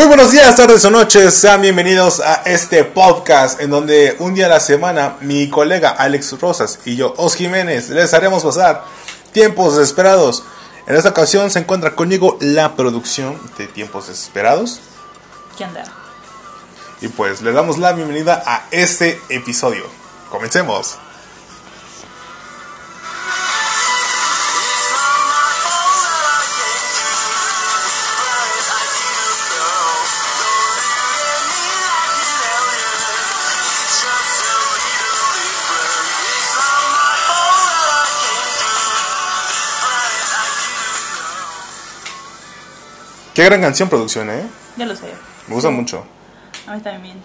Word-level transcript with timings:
Muy 0.00 0.08
buenos 0.08 0.30
días, 0.30 0.56
tardes 0.56 0.82
o 0.86 0.90
noches, 0.90 1.34
sean 1.34 1.60
bienvenidos 1.60 2.20
a 2.20 2.36
este 2.46 2.84
podcast 2.84 3.60
en 3.60 3.68
donde 3.68 4.16
un 4.18 4.32
día 4.32 4.46
a 4.46 4.48
la 4.48 4.58
semana 4.58 5.18
mi 5.20 5.50
colega 5.50 5.90
Alex 5.90 6.40
Rosas 6.40 6.78
y 6.86 6.96
yo, 6.96 7.12
Os 7.18 7.34
Jiménez, 7.34 7.90
les 7.90 8.14
haremos 8.14 8.42
pasar 8.42 8.82
tiempos 9.32 9.76
desesperados. 9.76 10.42
En 10.86 10.96
esta 10.96 11.10
ocasión 11.10 11.50
se 11.50 11.58
encuentra 11.58 11.94
conmigo 11.94 12.38
la 12.40 12.76
producción 12.76 13.38
de 13.58 13.66
Tiempos 13.66 14.08
Desesperados 14.08 14.80
¿Qué 15.58 15.64
anda? 15.64 15.84
y 17.02 17.08
pues 17.08 17.42
le 17.42 17.52
damos 17.52 17.76
la 17.76 17.92
bienvenida 17.92 18.42
a 18.46 18.68
este 18.70 19.20
episodio. 19.28 19.84
Comencemos. 20.30 20.96
Qué 43.40 43.46
gran 43.46 43.62
canción 43.62 43.88
producción, 43.88 44.28
¿eh? 44.28 44.42
Ya 44.76 44.84
lo 44.84 44.94
sé. 44.94 45.06
Me 45.48 45.54
gusta 45.54 45.70
mucho. 45.70 46.04
A 46.66 46.74
mí 46.74 46.82
también. 46.82 47.16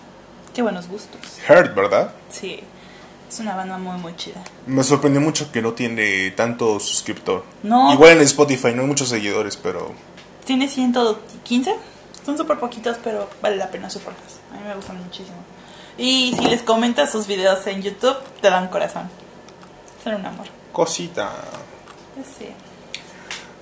Qué 0.54 0.62
buenos 0.62 0.88
gustos. 0.88 1.20
Hurt, 1.50 1.76
¿verdad? 1.76 2.14
Sí. 2.30 2.62
Es 3.28 3.40
una 3.42 3.54
banda 3.54 3.78
muy, 3.78 3.98
muy 3.98 4.16
chida. 4.16 4.42
Me 4.66 4.82
sorprendió 4.86 5.20
mucho 5.20 5.52
que 5.52 5.62
no 5.62 5.74
tiene 5.74 6.32
tanto 6.32 6.80
suscriptor. 6.80 7.44
No. 7.64 7.92
Igual 7.92 8.12
en 8.12 8.22
Spotify 8.22 8.72
no 8.74 8.84
hay 8.84 8.88
muchos 8.88 9.10
seguidores, 9.10 9.58
pero 9.58 9.92
Tiene 10.46 10.70
115. 10.70 11.76
Son 12.26 12.38
súper 12.38 12.60
poquitos, 12.60 12.96
pero 13.04 13.30
vale 13.42 13.58
la 13.58 13.70
pena 13.70 13.90
soportarlos. 13.90 14.36
A 14.54 14.56
mí 14.56 14.62
me 14.66 14.74
gustan 14.74 15.04
muchísimo. 15.04 15.36
Y 15.98 16.34
si 16.40 16.46
les 16.46 16.62
comentas 16.62 17.12
sus 17.12 17.28
videos 17.28 17.68
en 17.68 17.82
YouTube, 17.82 18.16
te 18.40 18.50
dan 18.50 18.70
corazón. 18.70 19.10
Son 20.02 20.16
un 20.16 20.26
amor. 20.26 20.48
cosita. 20.72 21.30
Sí. 22.40 22.48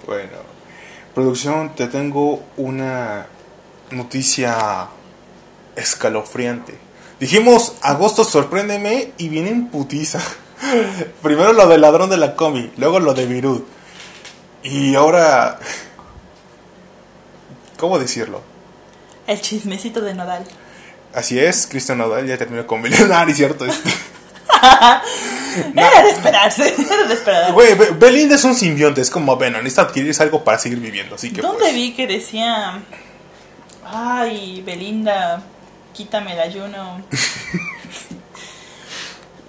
Bueno, 0.06 0.53
producción, 1.14 1.76
te 1.76 1.88
tengo 1.88 2.44
una 2.58 3.28
noticia 3.92 4.88
escalofriante. 5.76 6.78
Dijimos, 7.20 7.76
agosto 7.82 8.24
sorpréndeme 8.24 9.14
y 9.18 9.30
viene 9.30 9.50
en 9.50 9.68
putiza. 9.68 10.20
Primero 11.22 11.54
lo 11.54 11.68
del 11.68 11.82
ladrón 11.82 12.10
de 12.10 12.18
la 12.18 12.36
combi, 12.36 12.72
luego 12.78 13.00
lo 13.00 13.14
de 13.14 13.26
Virud. 13.26 13.62
Y 14.64 14.96
ahora... 14.96 15.60
¿Cómo 17.78 18.00
decirlo? 18.00 18.42
El 19.28 19.42
chismecito 19.42 20.02
de 20.02 20.14
Nodal. 20.14 20.46
Así 21.14 21.40
es, 21.40 21.68
Cristian 21.68 22.00
Nodal 22.00 22.26
ya 22.26 22.38
terminó 22.38 22.66
con 22.66 22.82
Millonario, 22.82 23.36
¿cierto? 23.36 23.66
Era 25.76 26.02
de 26.04 26.10
esperarse. 26.10 26.76
Era 26.94 27.04
de 27.08 27.14
esperar. 27.14 27.52
Güey, 27.54 27.76
Be- 27.76 27.92
Belinda 27.92 28.36
es 28.36 28.44
un 28.44 28.56
simbionte, 28.56 29.02
es 29.02 29.10
como 29.10 29.38
Venom, 29.38 29.62
necesita 29.64 29.84
adquirir 29.84 30.16
algo 30.20 30.44
para 30.44 30.58
seguir 30.60 30.80
viviendo, 30.80 31.16
así 31.16 31.32
que 31.32 31.42
¿Dónde 31.42 31.60
pues... 31.60 31.74
vi 31.76 31.94
que 31.94 32.08
decía... 32.08 32.82
Ay, 33.86 34.62
Belinda, 34.66 35.42
quítame 35.94 36.34
el 36.34 36.40
ayuno. 36.40 37.02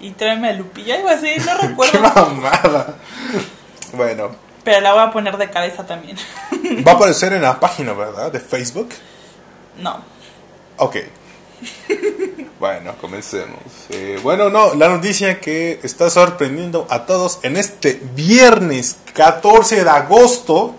y 0.00 0.10
tráeme 0.10 0.50
a 0.50 0.53
Lupilla, 0.53 0.97
algo 0.97 1.09
así, 1.09 1.31
no 1.38 1.59
¡Qué 1.60 1.66
recuerdo. 1.69 2.00
mamada! 2.00 2.97
Bueno, 3.93 4.34
Pero 4.64 4.81
la 4.81 4.93
voy 4.93 5.03
a 5.04 5.10
poner 5.12 5.37
de 5.38 5.48
cabeza 5.50 5.87
también. 5.87 6.16
va 6.87 6.93
a 6.93 6.94
aparecer 6.97 7.32
en 7.32 7.43
la 7.43 7.59
página, 7.60 7.93
¿verdad? 7.93 8.32
De 8.32 8.41
Facebook. 8.41 8.91
no. 9.78 10.03
Ok. 10.76 10.97
Bueno, 12.64 12.94
comencemos. 12.98 13.58
Eh, 13.91 14.19
bueno, 14.22 14.48
no, 14.48 14.75
la 14.75 14.88
noticia 14.88 15.38
que 15.38 15.80
está 15.82 16.08
sorprendiendo 16.08 16.86
a 16.88 17.04
todos 17.04 17.41
en 17.42 17.58
este 17.58 18.00
viernes 18.14 18.97
14 19.12 19.84
de 19.84 19.91
agosto, 19.91 20.75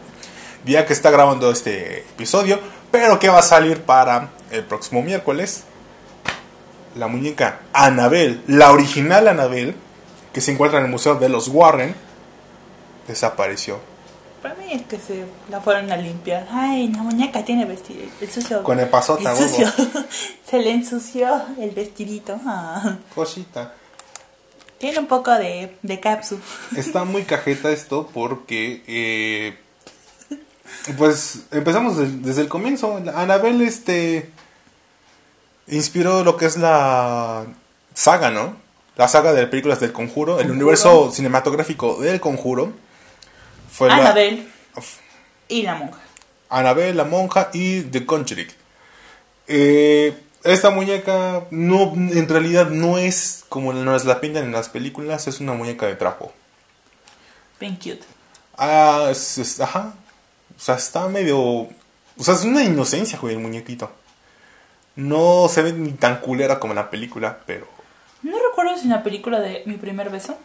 día 0.64 0.88
que 0.88 0.94
está 0.94 1.12
grabando 1.12 1.52
este 1.52 2.00
episodio, 2.00 2.60
pero 2.90 3.20
que 3.20 3.30
va 3.30 3.40
a 3.40 3.44
salir 3.44 3.82
para 3.82 4.30
el 4.50 4.64
próximo 4.64 5.04
miércoles. 5.04 5.66
La 6.96 7.08
muñeca 7.08 7.60
Annabelle, 7.72 8.42
la 8.48 8.72
original 8.72 9.28
Annabelle, 9.28 9.76
que 10.34 10.42
se 10.42 10.54
encuentra 10.54 10.80
en 10.80 10.86
el 10.86 10.92
Museo 10.92 11.16
de 11.16 11.30
los 11.30 11.50
Warren, 11.50 11.94
desapareció. 13.08 13.80
Para 14.46 14.58
mí 14.60 14.74
es 14.74 14.84
que 14.84 15.00
se 15.00 15.26
la 15.50 15.60
fueron 15.60 15.92
a 15.92 15.98
limpiar. 15.98 16.48
Ay, 16.52 16.88
la 16.90 17.02
muñeca 17.02 17.44
tiene 17.44 17.66
vestido. 17.66 18.04
El 18.22 18.30
sucio. 18.30 18.62
Con 18.62 18.80
el 18.80 18.88
pasota, 18.90 19.32
el 19.32 19.38
sucio. 19.38 19.68
se 20.48 20.60
le 20.60 20.70
ensució 20.72 21.42
el 21.60 21.72
vestidito. 21.72 22.40
Ah. 22.46 22.98
Cosita. 23.16 23.74
Tiene 24.78 25.00
un 25.00 25.08
poco 25.08 25.32
de, 25.32 25.76
de 25.82 26.00
capsu. 26.00 26.38
Está 26.78 27.06
muy 27.06 27.24
cajeta 27.24 27.72
esto 27.72 28.08
porque, 28.14 28.84
eh, 28.86 29.58
pues, 30.96 31.46
empezamos 31.50 31.98
de- 31.98 32.12
desde 32.12 32.42
el 32.44 32.48
comienzo. 32.48 33.02
Annabelle, 33.16 33.66
este, 33.66 34.30
inspiró 35.68 36.24
lo 36.24 36.38
que 36.38 36.46
es 36.46 36.56
la 36.58 37.46
saga, 37.96 38.30
¿no? 38.30 38.58
La 38.96 39.08
saga 39.08 39.34
de 39.34 39.48
películas 39.48 39.80
del 39.80 39.92
Conjuro, 39.92 40.34
el 40.34 40.42
Conjuro. 40.48 40.54
universo 40.54 41.12
cinematográfico 41.12 42.00
del 42.00 42.20
Conjuro. 42.20 42.85
Fue 43.76 43.90
la- 43.90 43.96
Annabelle 43.96 44.48
y 45.48 45.62
la 45.64 45.76
monja. 45.76 46.00
Annabelle, 46.50 46.94
la 46.94 47.04
monja 47.04 47.50
y 47.54 47.82
The 47.82 48.06
Conjuring. 48.06 48.48
Eh, 49.48 50.16
esta 50.44 50.70
muñeca 50.70 51.44
no, 51.52 51.94
en 51.94 52.28
realidad 52.30 52.70
no 52.70 52.98
es 52.98 53.44
como 53.50 53.74
nos 53.74 54.06
la 54.06 54.22
pintan 54.22 54.46
en 54.46 54.52
las 54.52 54.70
películas, 54.70 55.28
es 55.28 55.40
una 55.40 55.54
muñeca 55.54 55.86
de 55.88 55.96
trapo. 55.96 56.32
Bien 57.60 57.76
cute. 57.76 58.04
Ah, 58.58 59.08
es- 59.12 59.38
es- 59.38 59.60
ajá. 59.60 59.94
O 60.58 60.60
sea, 60.60 60.76
está 60.76 61.08
medio. 61.08 61.38
O 61.40 61.70
sea, 62.22 62.36
es 62.36 62.44
una 62.46 62.64
inocencia, 62.64 63.20
güey, 63.20 63.36
el 63.36 63.42
muñequito. 63.42 63.92
No 64.96 65.48
se 65.50 65.62
ve 65.62 65.74
ni 65.74 65.92
tan 65.92 66.22
culera 66.22 66.60
como 66.60 66.72
en 66.72 66.78
la 66.78 66.90
película, 66.90 67.40
pero. 67.46 67.68
No 68.24 68.38
recuerdo 68.50 68.78
si 68.78 68.84
en 68.84 68.92
la 68.92 69.04
película 69.04 69.40
de 69.42 69.64
Mi 69.66 69.76
primer 69.78 70.10
beso 70.10 70.38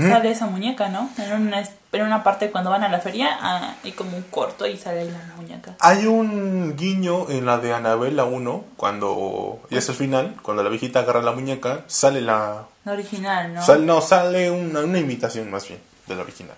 Sale 0.00 0.30
esa 0.30 0.46
muñeca, 0.46 0.88
¿no? 0.88 1.08
En 1.18 1.32
una, 1.48 1.60
en 1.92 2.02
una 2.02 2.22
parte 2.22 2.50
cuando 2.50 2.70
van 2.70 2.82
a 2.84 2.88
la 2.88 3.00
feria 3.00 3.30
ah, 3.40 3.74
hay 3.82 3.92
como 3.92 4.16
un 4.16 4.22
corto 4.24 4.66
y 4.66 4.76
sale 4.76 5.00
ahí 5.00 5.10
la 5.10 5.34
muñeca. 5.36 5.74
Hay 5.80 6.06
un 6.06 6.76
guiño 6.76 7.30
en 7.30 7.46
la 7.46 7.58
de 7.58 7.72
Annabelle 7.72 8.22
1, 8.22 8.64
cuando. 8.76 9.60
Y 9.70 9.76
es 9.76 9.88
el 9.88 9.94
final, 9.94 10.36
cuando 10.42 10.62
la 10.62 10.68
viejita 10.68 11.00
agarra 11.00 11.22
la 11.22 11.32
muñeca, 11.32 11.80
sale 11.86 12.20
la. 12.20 12.64
La 12.84 12.92
original, 12.92 13.54
¿no? 13.54 13.64
sal- 13.64 13.86
no, 13.86 14.00
sale 14.00 14.50
una, 14.50 14.80
una 14.80 14.98
imitación 14.98 15.50
más 15.50 15.66
bien 15.66 15.80
de 16.06 16.14
la 16.16 16.22
original. 16.22 16.56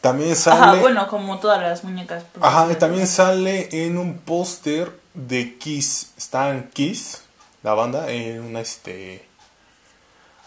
También 0.00 0.36
sale. 0.36 0.60
Ajá, 0.60 0.74
bueno, 0.76 1.08
como 1.08 1.38
todas 1.38 1.60
las 1.60 1.82
muñecas. 1.82 2.24
Ajá, 2.40 2.72
también 2.78 3.06
sale 3.06 3.68
en 3.86 3.98
un 3.98 4.18
póster 4.18 4.92
de 5.14 5.56
Kiss. 5.58 6.12
Está 6.16 6.50
en 6.50 6.68
Kiss, 6.70 7.22
la 7.62 7.74
banda, 7.74 8.08
en 8.10 8.42
una 8.42 8.60
este. 8.60 9.26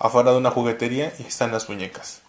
Afuera 0.01 0.31
de 0.31 0.37
una 0.37 0.51
juguetería 0.51 1.13
y 1.19 1.23
están 1.23 1.51
las 1.51 1.69
muñecas. 1.69 2.21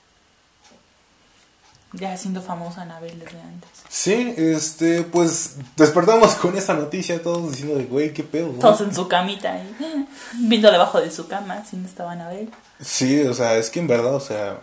Ya 1.95 2.17
siendo 2.17 2.41
famosa 2.41 2.83
Anabel 2.83 3.19
desde 3.19 3.41
antes. 3.41 3.71
Sí, 3.89 4.35
este, 4.37 5.03
pues 5.03 5.57
despertamos 5.77 6.35
con 6.37 6.57
esta 6.57 6.73
noticia, 6.75 7.23
todos 7.23 7.51
diciendo 7.51 7.77
de 7.77 7.85
güey, 7.85 8.15
qué 8.15 8.23
pedo. 8.23 8.49
¿no?". 8.49 8.59
Todos 8.59 8.81
en 8.83 8.95
su 8.95 9.09
camita 9.09 9.53
ahí, 9.53 9.77
viendo 10.35 10.71
debajo 10.71 11.01
de 11.01 11.11
su 11.11 11.29
cama, 11.29 11.65
si 11.65 11.77
no 11.77 11.87
estaba 11.87 12.13
Anabel. 12.13 12.51
Sí, 12.81 13.23
o 13.23 13.35
sea, 13.35 13.57
es 13.57 13.69
que 13.69 13.81
en 13.81 13.89
verdad, 13.89 14.15
o 14.15 14.21
sea, 14.21 14.61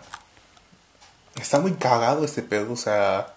está 1.40 1.60
muy 1.60 1.72
cagado 1.74 2.24
este 2.24 2.42
pedo, 2.42 2.72
o 2.72 2.76
sea, 2.76 3.34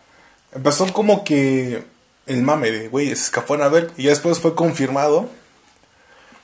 empezó 0.53 0.91
como 0.91 1.23
que 1.23 1.83
el 2.25 2.41
mame 2.41 2.71
de, 2.71 2.87
güey, 2.89 3.07
se 3.07 3.13
escapó 3.13 3.53
Anabel 3.53 3.91
y 3.97 4.03
ya 4.03 4.09
después 4.09 4.39
fue 4.39 4.55
confirmado. 4.55 5.29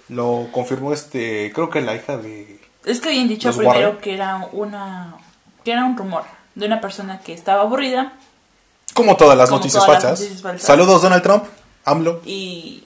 Lo 0.07 0.49
confirmó 0.51 0.93
este, 0.93 1.51
creo 1.53 1.69
que 1.69 1.81
la 1.81 1.95
hija 1.95 2.17
de... 2.17 2.59
Es 2.89 3.01
que 3.01 3.09
habían 3.09 3.27
dicho 3.27 3.51
primero 3.55 3.79
Warren. 3.79 3.97
que 4.01 4.13
era 4.13 4.47
una 4.51 5.15
que 5.63 5.71
era 5.71 5.85
un 5.85 5.97
rumor 5.97 6.23
de 6.55 6.65
una 6.65 6.81
persona 6.81 7.19
que 7.21 7.33
estaba 7.33 7.61
aburrida 7.61 8.13
Como 8.93 9.15
todas 9.17 9.37
las 9.37 9.49
Como 9.49 9.59
noticias 9.59 9.83
todas 9.85 9.95
las 9.95 10.03
falsas. 10.03 10.19
noticias 10.19 10.41
falsas. 10.41 10.67
Saludos 10.67 11.01
Donald 11.01 11.23
Trump, 11.23 11.43
AMLO. 11.85 12.21
y 12.25 12.83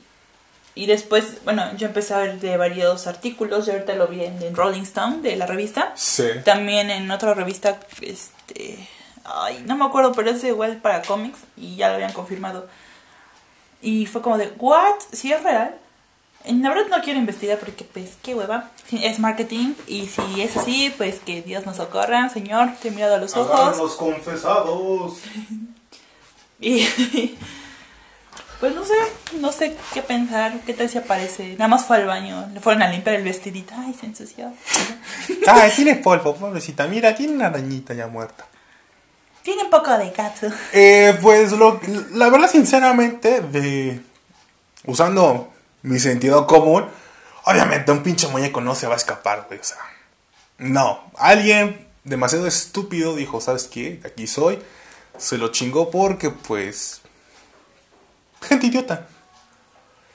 y 0.76 0.88
después, 0.88 1.44
bueno, 1.46 1.64
yo 1.78 1.86
empecé 1.86 2.16
a 2.16 2.18
ver 2.18 2.40
de 2.40 2.58
varios 2.58 3.06
artículos, 3.06 3.68
yo 3.68 3.74
ahorita 3.74 3.94
lo 3.94 4.08
vi 4.08 4.24
en, 4.24 4.42
en 4.42 4.56
Rolling 4.56 4.82
Stone 4.82 5.18
de 5.22 5.36
la 5.36 5.46
revista. 5.46 5.92
Sí. 5.94 6.24
También 6.44 6.90
en 6.90 7.12
otra 7.12 7.36
revista, 7.36 7.78
este, 8.02 8.90
ay, 9.24 9.64
no 9.68 9.76
me 9.76 9.86
acuerdo, 9.86 10.14
pero 10.14 10.32
es 10.32 10.44
igual 10.44 10.78
para 10.78 11.04
cómics 11.04 11.38
y 11.58 11.76
ya 11.76 11.90
lo 11.90 11.94
habían 11.94 12.12
confirmado. 12.12 12.68
Y 13.84 14.08
fue 14.08 14.24
como 14.24 14.40
de, 14.40 14.52
¿what? 14.58 14.96
¿Sí 15.12 15.32
es 15.32 15.44
real? 15.44 15.76
En 16.46 16.62
la 16.62 16.70
verdad 16.70 16.88
no 16.90 17.02
quiero 17.04 17.20
investigar 17.20 17.58
porque, 17.58 17.86
pues, 17.86 18.18
qué 18.22 18.36
hueva. 18.36 18.70
Es 18.92 19.20
marketing 19.20 19.74
y 19.88 20.08
si 20.08 20.42
es 20.42 20.58
así, 20.58 20.94
pues 20.98 21.20
que 21.20 21.42
Dios 21.42 21.66
nos 21.66 21.78
socorra, 21.78 22.30
Señor, 22.30 22.72
te 22.82 22.90
he 22.90 22.92
mirado 22.92 23.16
a 23.16 23.18
los 23.18 23.36
ojos. 23.36 23.78
los 23.78 23.96
confesados. 23.96 25.20
Y, 26.60 26.88
Pues 28.62 28.74
no 28.74 28.86
sé, 28.86 28.94
no 29.42 29.52
sé 29.52 29.76
qué 29.94 30.02
pensar, 30.02 30.54
qué 30.66 30.74
tal 30.74 30.88
si 30.88 30.98
aparece. 30.98 31.56
Nada 31.58 31.68
más 31.68 31.86
fue 31.86 31.98
al 31.98 32.06
baño, 32.06 32.48
le 32.54 32.62
fueron 32.62 32.82
a 32.82 32.90
limpiar 32.90 33.18
el 33.18 33.24
vestidito. 33.24 33.74
Ay, 33.78 33.94
se 33.94 34.06
ensució. 34.06 34.54
Ay, 35.48 35.70
tiene 35.76 35.96
polvo, 35.96 36.34
pobrecita. 36.34 36.88
Mira, 36.88 37.14
tiene 37.14 37.34
una 37.34 37.48
arañita 37.48 37.94
ya 37.94 38.08
muerta. 38.08 38.46
Tiene 39.42 39.64
un 39.64 39.70
poco 39.70 39.98
de 39.98 40.12
gato. 40.12 40.48
Eh, 40.72 41.18
pues 41.22 41.52
lo, 41.52 41.82
la 42.14 42.30
verdad, 42.30 42.50
sinceramente, 42.50 43.42
de 43.42 44.02
usando 44.86 45.53
mi 45.84 46.00
sentido 46.00 46.48
común, 46.48 46.86
obviamente 47.44 47.92
un 47.92 48.02
pinche 48.04 48.28
muñeco 48.28 48.62
no 48.62 48.74
se 48.74 48.88
va 48.88 48.94
a 48.94 48.98
escapar, 48.98 49.46
güey. 49.48 49.60
O 49.60 49.64
sea, 49.64 49.78
no. 50.58 51.12
Alguien 51.18 51.88
demasiado 52.04 52.48
estúpido 52.48 53.16
dijo, 53.16 53.40
¿sabes 53.42 53.66
qué? 53.66 54.02
Aquí 54.06 54.26
soy. 54.26 54.60
Se 55.18 55.38
lo 55.38 55.50
chingó 55.50 55.92
porque, 55.92 56.32
pues, 56.32 57.02
gente 58.42 58.68
idiota. 58.68 59.08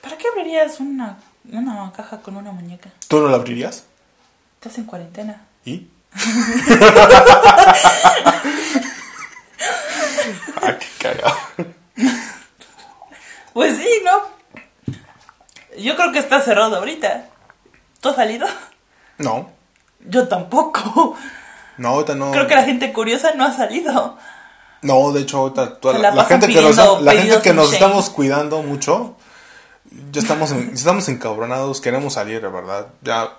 ¿Para 0.00 0.16
qué 0.16 0.26
abrirías 0.28 0.80
una, 0.80 1.18
una 1.44 1.92
caja 1.94 2.20
con 2.20 2.36
una 2.36 2.50
muñeca? 2.50 2.90
¿Tú 3.06 3.20
no 3.20 3.28
la 3.28 3.36
abrirías? 3.36 3.84
Estás 4.54 4.78
en 4.78 4.84
cuarentena. 4.84 5.46
¿Y? 5.64 5.86
ah, 10.62 10.78
qué 10.78 10.86
cagado. 10.98 11.36
Pues 13.52 13.76
sí, 13.76 13.88
¿no? 14.04 14.37
Yo 15.78 15.96
creo 15.96 16.12
que 16.12 16.18
está 16.18 16.40
cerrado 16.40 16.76
ahorita. 16.76 17.26
¿Tú 18.00 18.08
has 18.10 18.16
salido? 18.16 18.46
No, 19.18 19.50
Yo 20.06 20.28
tampoco. 20.28 21.16
no, 21.78 21.88
ahorita 21.88 22.14
no. 22.14 22.30
Creo 22.30 22.46
que 22.46 22.54
la 22.54 22.64
gente 22.64 22.92
curiosa 22.92 23.32
no 23.34 23.44
ha 23.44 23.52
salido. 23.52 24.16
No, 24.82 25.12
de 25.12 25.22
hecho, 25.22 25.38
ahorita 25.38 25.80
toda 25.80 25.98
la, 25.98 26.12
la 26.12 26.24
gente 26.24 26.46
que 26.46 26.60
nos, 26.62 27.02
la 27.02 27.12
gente 27.12 27.40
que 27.42 27.52
nos 27.52 27.72
estamos 27.72 28.10
cuidando 28.10 28.62
mucho, 28.62 29.16
ya 30.12 30.20
estamos, 30.20 30.52
en- 30.52 30.70
estamos 30.72 31.08
encabronados, 31.08 31.80
queremos 31.80 32.14
salir, 32.14 32.40
de 32.40 32.48
verdad. 32.48 32.86
Ya 33.02 33.30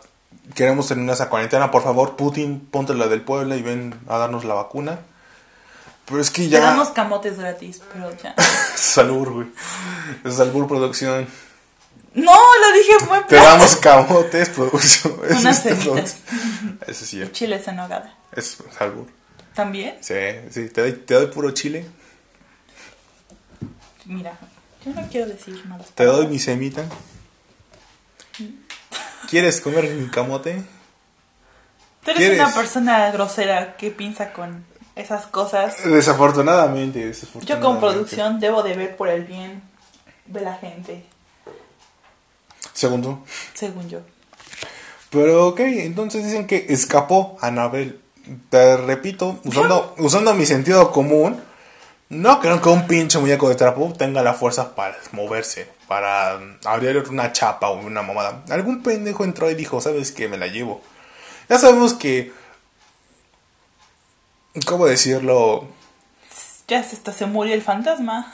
queremos 0.56 0.88
terminar 0.90 1.16
esa 1.16 1.30
cuarentena. 1.30 1.72
Por 1.72 1.82
favor, 1.84 2.18
Putin, 2.18 2.60
ponte 2.60 2.94
la 2.94 3.08
del 3.08 3.22
pueblo 3.22 3.56
y 3.56 3.62
ven 3.62 3.98
a 4.10 4.18
darnos 4.18 4.44
la 4.44 4.54
vacuna. 4.56 5.00
Pero 6.06 6.20
es 6.20 6.30
que 6.32 6.42
Te 6.44 6.50
ya. 6.50 6.60
damos 6.62 6.90
camotes 6.90 7.38
gratis, 7.38 7.82
pero 7.94 8.12
ya. 8.22 8.36
Es 8.76 8.98
albur, 8.98 9.32
güey. 9.32 9.48
Es 10.26 10.40
albur 10.42 10.68
producción. 10.68 11.28
No, 12.14 12.34
lo 12.34 12.78
dije 12.78 13.06
muy 13.08 13.20
Te 13.28 13.36
damos 13.36 13.76
camotes, 13.82 14.50
producción. 14.50 15.14
Eso 15.30 15.40
Unas 15.40 15.66
es 15.66 15.84
producción. 15.86 16.80
Eso 16.88 17.06
sí, 17.06 17.22
es, 17.22 17.32
Chiles 17.32 17.68
en 17.68 17.76
nogada. 17.76 18.14
es 18.32 18.58
albur. 18.80 19.08
¿También? 19.54 19.98
Sí, 20.02 20.14
sí, 20.52 20.70
te 20.70 20.82
doy, 20.82 20.94
te 20.94 21.14
doy 21.14 21.28
puro 21.28 21.52
chile. 21.52 21.86
Mira, 24.06 24.38
yo 24.86 24.92
no 24.94 25.08
quiero 25.10 25.28
decir 25.28 25.64
malas 25.66 25.88
Te 25.94 26.06
doy 26.06 26.28
mi 26.28 26.40
semita. 26.40 26.84
¿Quieres 29.30 29.62
comer 29.62 29.86
mi 29.90 30.08
camote? 30.10 30.64
Tú 32.04 32.12
eres 32.12 32.18
¿Quieres? 32.22 32.40
una 32.40 32.54
persona 32.54 33.12
grosera 33.12 33.76
que 33.78 33.92
piensa 33.92 34.32
con 34.34 34.66
esas 34.96 35.28
cosas. 35.28 35.84
Desafortunadamente, 35.84 37.02
Yo 37.02 37.08
desafortunadamente. 37.08 37.62
como 37.66 37.80
producción 37.80 38.40
debo 38.40 38.64
de 38.64 38.76
ver 38.76 38.96
por 38.98 39.10
el 39.10 39.26
bien 39.26 39.62
de 40.26 40.42
la 40.42 40.56
gente, 40.56 41.06
Segundo. 42.74 43.24
según 43.54 43.90
yo. 43.90 44.00
Pero 45.10 45.48
ok, 45.48 45.60
entonces 45.60 46.24
dicen 46.24 46.48
que 46.48 46.68
escapó 46.70 47.38
Anabel. 47.42 48.00
Te 48.50 48.78
repito, 48.78 49.40
usando, 49.44 49.96
usando 49.98 50.34
mi 50.36 50.46
sentido 50.46 50.92
común, 50.92 51.42
no 52.10 52.40
creo 52.40 52.62
que 52.62 52.70
un 52.70 52.88
pinche 52.88 53.18
muñeco 53.20 53.50
de 53.50 53.56
trapo 53.56 53.92
tenga 53.98 54.22
la 54.22 54.34
fuerza 54.34 54.76
para 54.76 54.96
moverse, 55.12 55.70
para 55.88 56.40
abrir 56.66 57.04
una 57.10 57.32
chapa 57.32 57.70
o 57.70 57.80
una 57.80 58.02
mamada. 58.04 58.44
Algún 58.50 58.84
pendejo 58.84 59.24
entró 59.24 59.50
y 59.50 59.56
dijo, 59.56 59.82
¿sabes 59.82 60.12
qué? 60.12 60.28
Me 60.28 60.38
la 60.38 60.48
llevo. 60.48 60.82
Ya 61.50 61.58
sabemos 61.58 61.94
que... 61.94 62.32
¿Cómo 64.66 64.86
decirlo? 64.86 65.68
Ya 66.68 66.84
se, 66.84 66.96
hasta 66.96 67.14
se 67.14 67.26
murió 67.26 67.54
el 67.54 67.62
fantasma. 67.62 68.32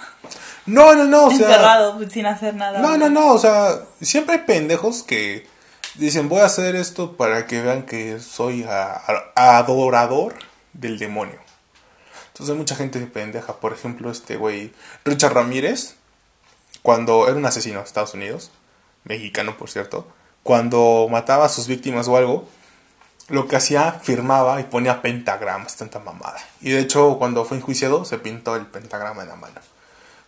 No, 0.66 0.96
no, 0.96 1.06
no, 1.06 1.26
o 1.26 1.32
sea... 1.32 1.48
encerrado 1.48 2.10
sin 2.10 2.26
hacer 2.26 2.56
nada. 2.56 2.80
No, 2.80 2.98
no, 2.98 3.10
no, 3.10 3.34
o 3.34 3.38
sea, 3.40 3.82
siempre 4.02 4.36
hay 4.36 4.42
pendejos 4.42 5.04
que 5.04 5.48
dicen 5.96 6.28
voy 6.28 6.40
a 6.42 6.46
hacer 6.46 6.76
esto 6.76 7.16
para 7.18 7.46
que 7.48 7.62
vean 7.62 7.84
que 7.84 8.20
soy 8.20 8.64
a- 8.64 8.94
a- 9.36 9.58
adorador 9.58 10.34
del 10.74 10.98
demonio. 10.98 11.40
Entonces 12.28 12.52
hay 12.54 12.58
mucha 12.58 12.76
gente 12.76 13.00
pendeja, 13.02 13.58
por 13.58 13.74
ejemplo, 13.74 14.10
este 14.12 14.36
güey 14.38 14.74
Richard 15.06 15.34
Ramírez, 15.34 15.96
cuando 16.82 17.28
era 17.28 17.38
un 17.38 17.46
asesino 17.46 17.80
de 17.80 17.86
Estados 17.86 18.14
Unidos, 18.14 18.52
mexicano 19.06 19.56
por 19.58 19.70
cierto, 19.70 20.08
cuando 20.44 21.08
mataba 21.10 21.46
a 21.46 21.50
sus 21.50 21.68
víctimas 21.68 22.08
o 22.08 22.18
algo, 22.18 22.48
lo 23.30 23.48
que 23.48 23.56
hacía, 23.56 23.94
firmaba 24.04 24.60
y 24.60 24.66
ponía 24.66 25.02
pentagramas, 25.02 25.76
tanta 25.78 26.00
mamada. 26.00 26.40
Y 26.62 26.72
de 26.72 26.80
hecho, 26.80 27.18
cuando 27.18 27.46
fue 27.46 27.58
enjuiciado, 27.58 28.04
se 28.06 28.18
pintó 28.20 28.56
el 28.56 28.66
pentagrama 28.68 29.24
en 29.24 29.30
la 29.30 29.36
mano. 29.36 29.62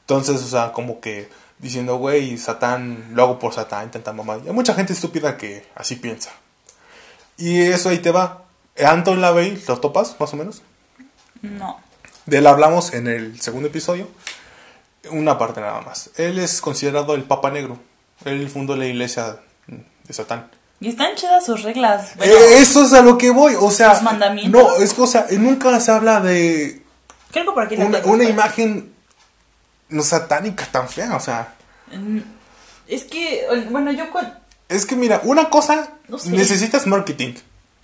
Entonces, 0.09 0.42
o 0.42 0.48
sea, 0.48 0.71
como 0.71 1.01
que 1.01 1.27
diciendo, 1.59 1.98
güey, 1.98 2.38
Satán, 2.38 3.09
lo 3.13 3.24
hago 3.24 3.39
por 3.39 3.54
Satán, 3.54 3.92
tanta 3.92 4.13
mamá. 4.13 4.38
Y 4.42 4.48
hay 4.48 4.54
mucha 4.54 4.74
gente 4.74 4.94
estúpida 4.94 5.36
que 5.36 5.65
así 5.75 5.98
piensa. 5.98 6.31
Y 7.36 7.59
eso 7.59 7.89
ahí 7.89 7.98
te 7.98 8.12
va. 8.12 8.44
Anton 8.81 9.19
LaVey, 9.19 9.62
¿lo 9.68 9.77
topas, 9.80 10.15
más 10.18 10.33
o 10.33 10.38
menos? 10.38 10.62
No. 11.42 11.77
De 12.25 12.38
él 12.38 12.48
hablamos 12.48 12.94
en 12.94 13.07
el 13.07 13.42
segundo 13.42 13.68
episodio. 13.68 14.07
Una 15.12 15.38
parte 15.38 15.59
nada 15.59 15.81
más. 15.81 16.10
Él 16.15 16.39
es 16.39 16.62
considerado 16.62 17.13
el 17.13 17.24
Papa 17.24 17.51
Negro. 17.51 17.77
Él 18.24 18.50
fundó 18.50 18.77
la 18.77 18.86
iglesia 18.86 19.39
de 19.68 20.13
Satán. 20.13 20.50
Y 20.80 20.88
están 20.89 21.15
chidas 21.15 21.45
sus 21.45 21.63
reglas. 21.63 22.15
Bueno, 22.15 22.31
Eh, 22.33 22.60
eso 22.60 22.83
es 22.86 22.94
a 22.94 23.01
lo 23.01 23.18
que 23.18 23.30
voy. 23.31 23.56
O 23.60 23.71
sea, 23.71 23.95
¿Sus 23.95 24.03
mandamientos? 24.03 24.51
no, 24.63 24.75
es 24.77 24.94
cosa, 24.94 25.25
nunca 25.31 25.77
se 25.81 25.92
habla 25.92 26.21
de 26.21 26.81
creo 27.31 27.46
que 27.46 27.51
por 27.51 27.63
aquí 27.63 27.75
una, 27.75 28.00
una 28.05 28.24
imagen 28.24 28.93
no 29.89 30.03
satánica 30.03 30.65
tan 30.72 30.88
fea. 30.89 31.15
O 31.15 31.20
sea, 31.20 31.53
Mm, 31.91 32.20
Es 32.88 33.03
que, 33.06 33.46
bueno, 33.70 33.91
yo 33.91 34.06
Es 34.70 34.86
que 34.86 34.96
mira, 34.96 35.22
una 35.24 35.50
cosa, 35.50 35.89
No 36.10 36.17
sé. 36.20 36.29
necesitas 36.32 36.86
marketing. 36.88 37.34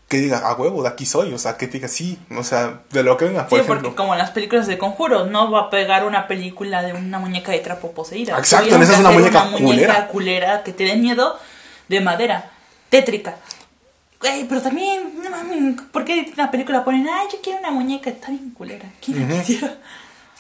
Que 0.10 0.18
diga, 0.18 0.40
a 0.40 0.54
huevo, 0.54 0.84
de 0.84 0.90
aquí 0.90 1.06
soy. 1.06 1.34
O 1.34 1.40
sea, 1.40 1.56
que 1.58 1.68
diga, 1.68 1.88
sí. 1.88 2.20
O 2.38 2.44
sea, 2.44 2.82
de 2.92 3.02
lo 3.04 3.16
que 3.18 3.26
venga, 3.26 3.48
por 3.48 3.58
Sí, 3.60 3.64
ejemplo. 3.64 3.82
porque 3.90 3.96
como 3.96 4.14
en 4.14 4.20
las 4.20 4.32
películas 4.32 4.68
de 4.68 4.78
Conjuro, 4.78 5.26
no 5.26 5.50
va 5.50 5.62
a 5.62 5.70
pegar 5.70 6.06
una 6.06 6.28
película 6.28 6.84
de 6.84 6.94
una 6.94 7.18
muñeca 7.20 7.52
de 7.54 7.60
trapo 7.60 7.92
poseída. 7.94 8.38
Exacto, 8.38 8.76
esa 8.76 8.94
es 8.94 9.00
una 9.00 9.12
muñeca 9.12 9.46
muñeca 9.46 9.64
culera. 9.66 10.08
culera 10.08 10.64
que 10.64 10.74
te 10.74 10.84
dé 10.84 10.96
miedo 10.98 11.40
de 11.88 12.02
madera, 12.02 12.52
tétrica. 12.90 13.38
Pero 14.20 14.62
también, 14.62 15.14
no 15.24 15.30
mames, 15.30 15.82
¿por 15.92 16.06
qué 16.06 16.20
en 16.20 16.34
la 16.38 16.50
película 16.52 16.84
ponen, 16.86 17.08
ay, 17.10 17.28
yo 17.32 17.40
quiero 17.42 17.60
una 17.60 17.72
muñeca? 17.72 18.10
Está 18.10 18.28
bien 18.30 18.52
culera. 18.52 18.90
¿Quién 19.04 19.28
la 19.30 19.40
quisiera? 19.42 19.78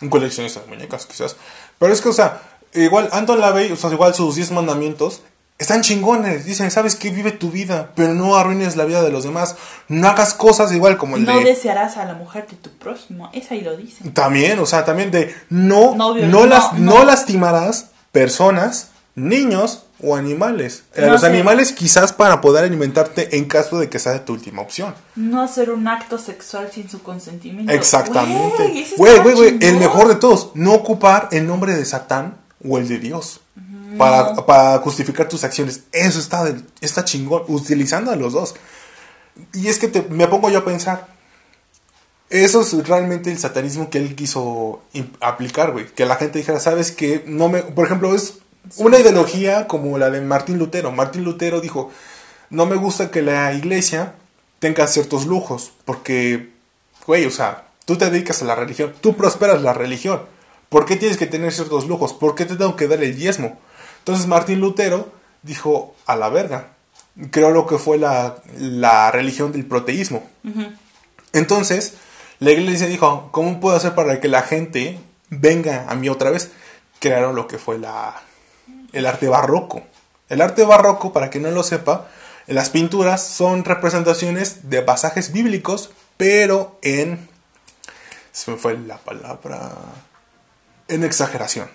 Un 0.04 0.10
coleccionista 0.10 0.60
de 0.60 0.68
muñecas, 0.68 1.06
quizás. 1.06 1.36
Pero 1.80 1.94
es 1.94 2.02
que, 2.02 2.10
o 2.10 2.14
sea, 2.14 2.42
igual 2.74 3.10
Anton 3.12 3.40
LaVey, 3.40 3.72
o 3.72 3.76
sea, 3.76 3.92
igual 3.92 4.14
sus 4.14 4.36
10 4.36 4.52
mandamientos 4.52 5.22
están 5.58 5.82
chingones. 5.82 6.46
Dicen, 6.46 6.70
sabes 6.72 6.96
que 6.96 7.10
vive 7.10 7.32
tu 7.32 7.50
vida, 7.52 7.92
pero 7.96 8.14
no 8.14 8.36
arruines 8.36 8.76
la 8.76 8.86
vida 8.86 9.02
de 9.02 9.12
los 9.12 9.24
demás. 9.24 9.56
No 9.88 10.08
hagas 10.08 10.34
cosas 10.34 10.72
igual 10.72 10.98
como 10.98 11.16
el 11.16 11.26
No 11.26 11.38
de. 11.38 11.46
desearás 11.46 11.98
a 11.98 12.06
la 12.06 12.14
mujer 12.16 12.48
de 12.48 12.58
tu 12.58 12.70
prójimo. 12.72 13.30
Esa 13.34 13.54
ahí 13.54 13.62
lo 13.62 13.78
dice. 13.78 14.10
También, 14.12 14.60
o 14.60 14.66
sea, 14.66 14.84
también 14.84 15.12
de 15.12 15.34
no, 15.50 15.96
No 15.96 16.14
no, 16.16 16.46
las, 16.46 16.74
no. 16.74 17.06
lastimarás 17.06 17.92
personas, 18.12 18.90
niños 19.16 19.86
o 20.04 20.16
animales. 20.16 20.84
Eh, 20.96 21.02
No 21.06 21.14
los 21.14 21.24
animales 21.24 21.72
quizás 21.72 22.12
para 22.14 22.42
poder 22.42 22.66
alimentarte 22.66 23.38
en 23.38 23.46
caso 23.46 23.80
de 23.80 23.90
que 23.90 24.00
sea 24.00 24.26
tu 24.26 24.34
última 24.34 24.62
opción. 24.62 24.94
No 25.16 25.42
hacer 25.42 25.70
un 25.72 25.88
acto 25.88 26.18
sexual 26.18 26.70
sin 26.74 26.90
su 26.90 27.02
consentimiento. 27.02 27.72
Exactamente. 27.72 28.86
Güey, 28.98 29.20
Güey, 29.20 29.34
güey, 29.36 29.58
el 29.62 29.78
mejor 29.78 30.08
de 30.10 30.16
todos, 30.16 30.52
no 30.56 30.74
ocupar 30.74 31.30
el 31.32 31.48
nombre 31.48 31.74
de 31.74 31.86
Satán 31.86 32.38
o 32.68 32.78
el 32.78 32.88
de 32.88 33.00
Dios 33.00 33.40
para, 33.98 34.36
para 34.46 34.78
justificar 34.80 35.30
tus 35.30 35.44
acciones. 35.44 35.84
Eso 35.92 36.20
está, 36.20 36.54
está 36.82 37.06
chingón, 37.06 37.44
utilizando 37.48 38.12
a 38.12 38.16
los 38.16 38.34
dos. 38.34 38.56
Y 39.54 39.68
es 39.68 39.80
que 39.80 39.88
te- 39.88 40.02
me 40.10 40.28
pongo 40.28 40.50
yo 40.50 40.60
a 40.60 40.66
pensar, 40.66 41.08
eso 42.30 42.62
es 42.62 42.88
realmente 42.88 43.32
el 43.32 43.38
satanismo 43.38 43.90
que 43.90 44.00
él 44.00 44.16
quiso 44.16 44.82
aplicar, 45.22 45.72
güey. 45.72 45.86
Que 45.88 46.06
la 46.06 46.16
gente 46.16 46.40
dijera, 46.40 46.60
¿sabes 46.60 46.92
qué? 46.92 47.24
No 47.28 47.48
me, 47.50 47.62
por 47.62 47.86
ejemplo, 47.86 48.14
es 48.16 48.40
una 48.78 49.00
ideología 49.00 49.68
como 49.68 49.98
la 49.98 50.10
de 50.10 50.22
Martín 50.22 50.58
Lutero. 50.58 50.92
Martín 50.92 51.24
Lutero 51.24 51.62
dijo, 51.62 51.92
no 52.50 52.66
me 52.66 52.76
gusta 52.76 53.12
que 53.12 53.22
la 53.22 53.54
iglesia 53.54 54.16
tenga 54.60 54.88
ciertos 54.88 55.26
lujos, 55.26 55.74
porque, 55.86 56.52
güey, 57.06 57.26
o 57.26 57.32
sea, 57.32 57.66
tú 57.86 57.98
te 57.98 58.10
dedicas 58.10 58.42
a 58.42 58.46
la 58.46 58.56
religión, 58.56 58.94
tú 59.02 59.16
prosperas 59.16 59.62
la 59.62 59.74
religión. 59.74 60.22
¿Por 60.70 60.86
qué 60.86 60.96
tienes 60.96 61.18
que 61.18 61.28
tener 61.28 61.52
ciertos 61.52 61.88
lujos? 61.88 62.14
¿Por 62.14 62.36
qué 62.36 62.46
te 62.46 62.56
tengo 62.56 62.76
que 62.76 62.88
dar 62.88 63.04
el 63.04 63.16
diezmo? 63.16 63.60
Entonces 64.00 64.28
Martín 64.28 64.60
Lutero 64.60 65.12
dijo, 65.44 65.96
a 66.06 66.16
la 66.16 66.30
verga. 66.30 66.70
Creo 67.30 67.52
lo 67.52 67.68
que 67.68 67.78
fue 67.78 67.98
la, 67.98 68.38
la 68.58 69.12
religión 69.12 69.52
del 69.52 69.66
proteísmo. 69.66 70.24
Entonces, 71.32 71.94
la 72.40 72.52
iglesia 72.52 72.88
dijo, 72.88 73.30
¿cómo 73.32 73.60
puedo 73.60 73.76
hacer 73.76 73.94
para 73.94 74.20
que 74.20 74.28
la 74.28 74.42
gente 74.42 75.00
venga 75.30 75.86
a 75.88 75.96
mí 75.96 76.10
otra 76.10 76.32
vez? 76.32 76.50
crearon 77.04 77.36
lo 77.36 77.48
que 77.48 77.58
fue 77.58 77.78
la, 77.78 78.16
el 78.94 79.06
arte 79.06 79.28
barroco. 79.28 79.84
El 80.30 80.42
arte 80.42 80.64
barroco, 80.64 81.12
para 81.12 81.30
quien 81.30 81.44
no 81.44 81.52
lo 81.52 81.64
sepa, 81.64 82.08
las 82.48 82.70
pinturas 82.70 83.26
son 83.26 83.66
representaciones 83.66 84.70
de 84.70 84.82
pasajes 84.82 85.32
bíblicos, 85.32 85.92
pero 86.18 86.78
en... 86.82 87.30
Se 88.32 88.52
me 88.52 88.58
fue 88.58 88.78
la 88.78 88.98
palabra... 88.98 89.72
En 90.88 91.04
exageración. 91.04 91.70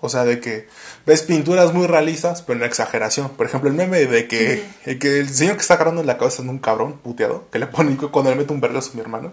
O 0.00 0.08
sea, 0.08 0.24
de 0.24 0.40
que 0.40 0.68
ves 1.06 1.22
pinturas 1.22 1.72
muy 1.72 1.86
realistas, 1.86 2.42
pero 2.42 2.58
en 2.58 2.64
exageración. 2.64 3.30
Por 3.30 3.46
ejemplo, 3.46 3.68
el 3.68 3.76
meme 3.76 4.06
de 4.06 4.28
que, 4.28 4.64
el, 4.84 4.98
que 4.98 5.20
el 5.20 5.28
señor 5.28 5.56
que 5.56 5.62
está 5.62 5.74
agarrando 5.74 6.00
en 6.00 6.06
la 6.06 6.18
cabeza 6.18 6.42
de 6.42 6.48
un 6.48 6.58
cabrón 6.58 6.98
puteado, 6.98 7.48
que 7.50 7.58
le 7.58 7.66
pone 7.66 7.96
cuando 8.10 8.30
le 8.30 8.36
mete 8.36 8.52
un 8.52 8.60
vergazo 8.60 8.92
a 8.92 8.94
mi 8.94 9.00
hermano. 9.00 9.32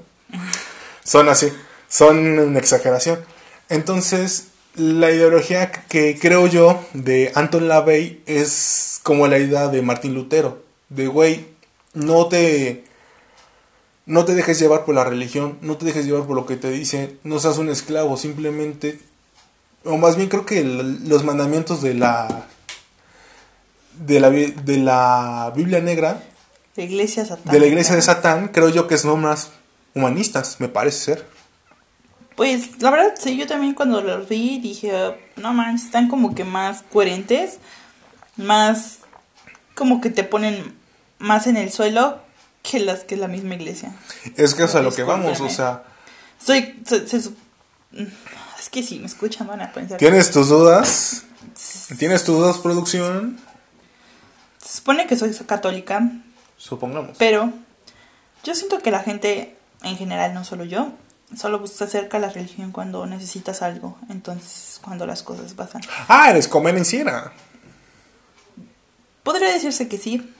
Son 1.04 1.30
así, 1.30 1.52
son 1.88 2.40
en 2.40 2.58
exageración. 2.58 3.20
Entonces, 3.70 4.48
la 4.76 5.12
ideología 5.12 5.72
que 5.72 6.18
creo 6.20 6.48
yo 6.48 6.84
de 6.94 7.32
Anton 7.36 7.68
LaVey 7.68 8.22
es 8.26 9.00
como 9.04 9.28
la 9.28 9.38
idea 9.38 9.68
de 9.68 9.82
Martín 9.82 10.14
Lutero. 10.14 10.64
De, 10.90 11.08
güey, 11.08 11.46
no 11.94 12.28
te... 12.28 12.84
No 14.08 14.24
te 14.24 14.36
dejes 14.36 14.60
llevar 14.60 14.86
por 14.86 14.94
la 14.94 15.04
religión, 15.04 15.58
no 15.62 15.78
te 15.78 15.86
dejes 15.86 16.06
llevar 16.06 16.28
por 16.28 16.36
lo 16.36 16.46
que 16.46 16.58
te 16.58 16.70
dicen, 16.70 17.18
no 17.24 17.40
seas 17.40 17.58
un 17.58 17.70
esclavo, 17.70 18.18
simplemente 18.18 19.00
o 19.86 19.98
más 19.98 20.16
bien 20.16 20.28
creo 20.28 20.46
que 20.46 20.64
los 20.64 21.24
mandamientos 21.24 21.82
de 21.82 21.94
la 21.94 22.48
de 23.94 24.20
la, 24.20 24.30
de 24.30 24.78
la 24.78 25.54
Biblia 25.56 25.80
negra 25.80 26.22
de, 26.76 26.84
iglesia 26.84 27.24
de 27.24 27.60
la 27.60 27.66
iglesia 27.66 27.96
de 27.96 28.02
Satán 28.02 28.50
creo 28.50 28.70
yo 28.70 28.88
que 28.88 28.98
son 28.98 29.22
más 29.22 29.52
humanistas 29.94 30.58
me 30.60 30.68
parece 30.68 30.98
ser 30.98 31.26
pues 32.36 32.82
la 32.82 32.92
verdad 32.92 33.14
sí 33.18 33.38
yo 33.38 33.48
también 33.48 33.74
cuando 33.74 34.02
los 34.02 34.28
vi 34.28 34.60
dije 34.60 34.92
no 35.36 35.54
manches 35.54 35.86
están 35.86 36.08
como 36.08 36.36
que 36.36 36.44
más 36.44 36.84
coherentes 36.92 37.60
más 38.38 39.00
como 39.74 40.02
que 40.02 40.10
te 40.10 40.24
ponen 40.24 40.76
más 41.20 41.48
en 41.48 41.58
el 41.58 41.72
suelo 41.72 42.20
que 42.64 42.80
las 42.80 43.04
que 43.04 43.18
la 43.18 43.28
misma 43.28 43.56
iglesia 43.56 43.94
es 44.36 44.54
que 44.56 44.64
es 44.64 44.76
a 44.76 44.82
lo 44.82 44.94
que 44.94 45.04
vamos 45.04 45.40
o 45.40 45.50
sea 45.50 45.84
soy 46.38 46.76
es 48.60 48.70
que 48.70 48.84
si 48.84 49.00
me 49.00 49.06
escuchan 49.06 49.48
van 49.48 49.62
a 49.62 49.72
pensar. 49.72 49.98
¿Tienes 49.98 50.32
tus 50.32 50.50
dudas? 50.50 51.24
¿Tienes 52.00 52.24
tus 52.24 52.36
dudas, 52.36 52.58
producción? 52.58 53.40
Se 54.62 54.78
supone 54.78 55.08
que 55.08 55.16
soy 55.16 55.34
católica. 55.46 56.10
Supongamos. 56.58 57.16
Pero 57.18 57.52
yo 58.44 58.56
siento 58.56 58.80
que 58.80 58.92
la 58.92 59.02
gente, 59.02 59.56
en 59.84 59.98
general, 59.98 60.34
no 60.34 60.44
solo 60.44 60.66
yo, 60.66 60.92
solo 61.38 61.66
se 61.68 61.84
acerca 61.84 62.18
a 62.18 62.20
la 62.20 62.30
religión 62.30 62.72
cuando 62.72 63.06
necesitas 63.06 63.62
algo. 63.62 63.98
Entonces, 64.10 64.80
cuando 64.84 65.06
las 65.06 65.24
cosas 65.24 65.54
pasan. 65.54 65.82
Ah, 66.08 66.30
eres 66.30 66.48
convenciera. 66.48 67.32
Podría 69.24 69.52
decirse 69.52 69.88
que 69.88 69.98
sí. 69.98 70.34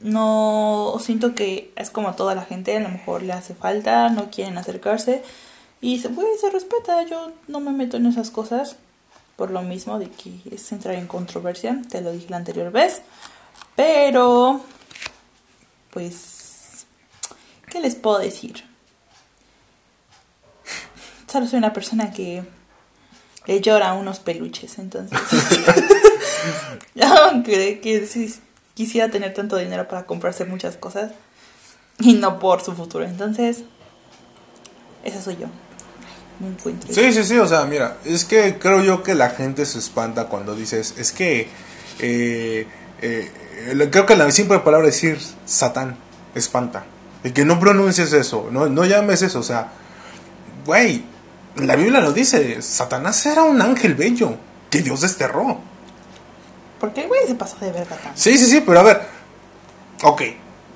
No 0.00 0.96
siento 1.00 1.34
que 1.34 1.72
es 1.76 1.90
como 1.90 2.14
toda 2.14 2.34
la 2.34 2.42
gente, 2.42 2.76
a 2.76 2.80
lo 2.80 2.88
mejor 2.88 3.22
le 3.22 3.34
hace 3.34 3.54
falta, 3.54 4.08
no 4.08 4.30
quieren 4.30 4.56
acercarse. 4.56 5.22
Y 5.82 5.98
se, 5.98 6.08
pues, 6.08 6.40
se 6.40 6.50
respeta, 6.50 7.02
yo 7.04 7.32
no 7.48 7.60
me 7.60 7.72
meto 7.72 7.98
en 7.98 8.06
esas 8.06 8.30
cosas 8.30 8.76
por 9.36 9.50
lo 9.50 9.62
mismo 9.62 9.98
de 9.98 10.10
que 10.10 10.38
es 10.50 10.70
entrar 10.70 10.94
en 10.96 11.06
controversia, 11.06 11.80
te 11.88 12.02
lo 12.02 12.12
dije 12.12 12.28
la 12.28 12.36
anterior 12.36 12.70
vez. 12.70 13.00
Pero, 13.74 14.60
pues, 15.90 16.84
¿qué 17.70 17.80
les 17.80 17.94
puedo 17.94 18.18
decir? 18.18 18.69
Solo 21.30 21.46
soy 21.46 21.58
una 21.58 21.72
persona 21.72 22.12
que 22.12 22.42
le 23.46 23.60
llora 23.60 23.90
a 23.90 23.92
unos 23.94 24.18
peluches, 24.20 24.78
entonces. 24.78 25.18
Aunque 27.30 27.80
que 27.80 28.06
si 28.06 28.34
quisiera 28.74 29.10
tener 29.10 29.34
tanto 29.34 29.56
dinero 29.56 29.86
para 29.88 30.06
comprarse 30.06 30.44
muchas 30.44 30.76
cosas 30.76 31.12
y 31.98 32.14
no 32.14 32.38
por 32.38 32.62
su 32.62 32.72
futuro. 32.72 33.04
Entonces, 33.04 33.64
esa 35.04 35.20
soy 35.20 35.36
yo. 35.36 35.46
Sí, 36.90 37.12
sí, 37.12 37.22
sí, 37.24 37.36
o 37.36 37.46
sea, 37.46 37.66
mira, 37.66 37.98
es 38.06 38.24
que 38.24 38.56
creo 38.58 38.82
yo 38.82 39.02
que 39.02 39.14
la 39.14 39.28
gente 39.28 39.66
se 39.66 39.78
espanta 39.78 40.24
cuando 40.24 40.54
dices, 40.54 40.94
es 40.96 41.12
que, 41.12 41.48
eh, 41.98 42.66
eh, 43.02 43.30
creo 43.90 44.06
que 44.06 44.16
la 44.16 44.30
simple 44.30 44.60
palabra 44.60 44.86
decir 44.86 45.18
Satán 45.44 45.96
espanta. 46.34 46.84
Y 47.24 47.32
que 47.32 47.44
no 47.44 47.60
pronuncies 47.60 48.14
eso, 48.14 48.48
no, 48.50 48.70
no 48.70 48.86
llames 48.86 49.20
eso, 49.20 49.40
o 49.40 49.42
sea, 49.42 49.72
güey, 50.64 51.04
la 51.66 51.76
Biblia 51.76 52.00
lo 52.00 52.12
dice, 52.12 52.62
Satanás 52.62 53.24
era 53.26 53.42
un 53.42 53.60
ángel 53.60 53.94
bello 53.94 54.36
que 54.70 54.82
Dios 54.82 55.00
desterró. 55.00 55.58
¿Por 56.78 56.92
qué, 56.92 57.06
güey, 57.06 57.26
se 57.26 57.34
pasó 57.34 57.56
de 57.60 57.72
verga 57.72 57.96
también? 57.96 58.16
Sí, 58.16 58.38
sí, 58.38 58.46
sí, 58.46 58.62
pero 58.64 58.80
a 58.80 58.82
ver, 58.82 59.02
ok, 60.02 60.22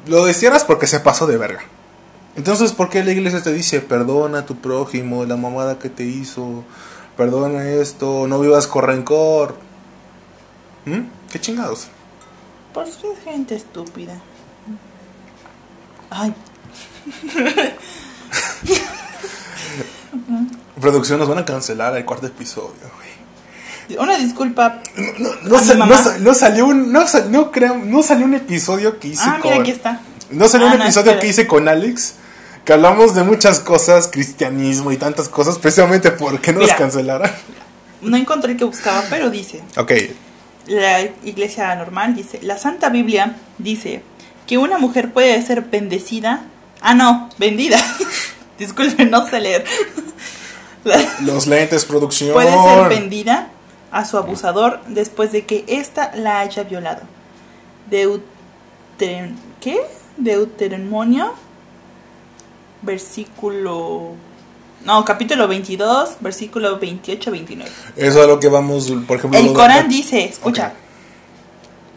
lo 0.07 0.25
destierras 0.25 0.65
porque 0.65 0.87
se 0.87 1.01
pasó 1.01 1.27
de 1.27 1.37
verga. 1.37 1.63
Entonces, 2.37 2.73
¿por 2.73 2.91
qué 2.91 3.05
la 3.05 3.13
iglesia 3.13 3.43
te 3.43 3.53
dice, 3.53 3.81
perdona 3.81 4.41
a 4.41 4.47
tu 4.47 4.57
prójimo, 4.57 5.25
la 5.25 5.37
mamada 5.37 5.79
que 5.79 5.89
te 5.89 6.05
hizo, 6.05 6.65
perdona 7.17 7.69
esto, 7.69 8.27
no 8.27 8.41
vivas 8.41 8.67
con 8.67 8.85
rencor? 8.85 9.57
¿Mm? 10.85 11.03
¿Qué 11.31 11.41
chingados? 11.41 11.89
Por 12.73 12.85
pues 12.85 12.97
es 12.97 13.25
gente 13.25 13.55
estúpida. 13.55 14.21
Ay. 16.11 16.35
Producción 20.81 21.19
nos 21.19 21.29
van 21.29 21.39
a 21.39 21.45
cancelar 21.45 21.97
el 21.97 22.05
cuarto 22.05 22.27
episodio, 22.27 22.73
güey. 22.97 23.99
Una 23.99 24.17
disculpa. 24.17 24.81
No, 25.45 25.59
salió 26.35 26.67
un 26.67 26.91
no, 26.91 27.05
no 27.85 28.03
salió 28.03 28.25
un 28.25 28.35
episodio 28.35 28.99
que 28.99 29.09
hice 29.09 29.23
ah, 29.25 29.41
mira, 29.43 29.57
aquí 29.57 29.71
está. 29.71 30.01
No 30.31 30.49
salió 30.49 30.67
un 30.69 30.73
ah, 30.73 30.83
episodio 30.83 31.19
que 31.19 31.29
hice 31.29 31.47
con 31.47 31.69
Alex 31.69 32.15
que 32.65 32.73
hablamos 32.73 33.15
de 33.15 33.23
muchas 33.25 33.61
cosas, 33.61 34.09
cristianismo 34.09 34.91
y 34.91 34.97
tantas 34.97 35.29
cosas, 35.29 35.59
precisamente 35.59 36.11
porque 36.11 36.53
nos 36.53 36.73
cancelaran. 36.73 37.31
No 38.01 38.17
encontré 38.17 38.53
el 38.53 38.59
que 38.59 38.65
buscaba, 38.65 39.05
pero 39.11 39.31
dice. 39.31 39.63
Ok. 39.77 39.93
La 40.67 41.03
iglesia 41.25 41.75
normal 41.75 42.15
dice, 42.15 42.41
la 42.43 42.57
Santa 42.57 42.89
Biblia 42.89 43.37
dice 43.59 44.03
que 44.47 44.57
una 44.57 44.79
mujer 44.79 45.13
puede 45.13 45.41
ser 45.43 45.63
bendecida. 45.63 46.45
Ah, 46.81 46.95
no, 46.95 47.29
vendida. 47.39 47.79
Disculpen, 48.59 49.11
no 49.11 49.29
sé 49.29 49.41
leer. 49.41 49.65
Los 51.23 51.47
lentes, 51.47 51.85
producción. 51.85 52.33
Puede 52.33 52.51
ser 52.51 52.89
vendida 52.89 53.49
a 53.91 54.05
su 54.05 54.19
abusador 54.19 54.81
después 54.89 55.33
de 55.33 55.45
que 55.45 55.65
ésta 55.69 56.13
la 56.15 56.41
haya 56.41 56.65
violado. 56.65 57.03
Deuter... 57.91 59.31
¿Qué? 59.61 59.81
Deuteronomio 60.17 61.35
versículo... 62.85 64.13
No, 64.85 65.05
capítulo 65.05 65.49
22, 65.49 66.17
versículo 66.21 66.79
28-29. 66.79 67.65
Eso 67.97 68.23
es 68.23 68.29
lo 68.29 68.39
que 68.39 68.49
vamos, 68.49 68.93
por 69.07 69.17
ejemplo... 69.17 69.41
El 69.41 69.55
Corán 69.55 69.89
dice, 69.89 70.25
escucha, 70.25 70.75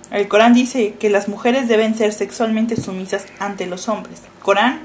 el 0.09 0.29
Corán 0.29 0.53
dice 0.53 0.93
que 0.97 1.09
las 1.09 1.27
mujeres 1.27 1.67
deben 1.67 1.97
ser 1.97 2.13
sexualmente 2.13 2.79
sumisas 2.79 3.25
ante 3.39 3.65
los 3.65 3.89
hombres. 3.89 4.21
Corán 4.41 4.83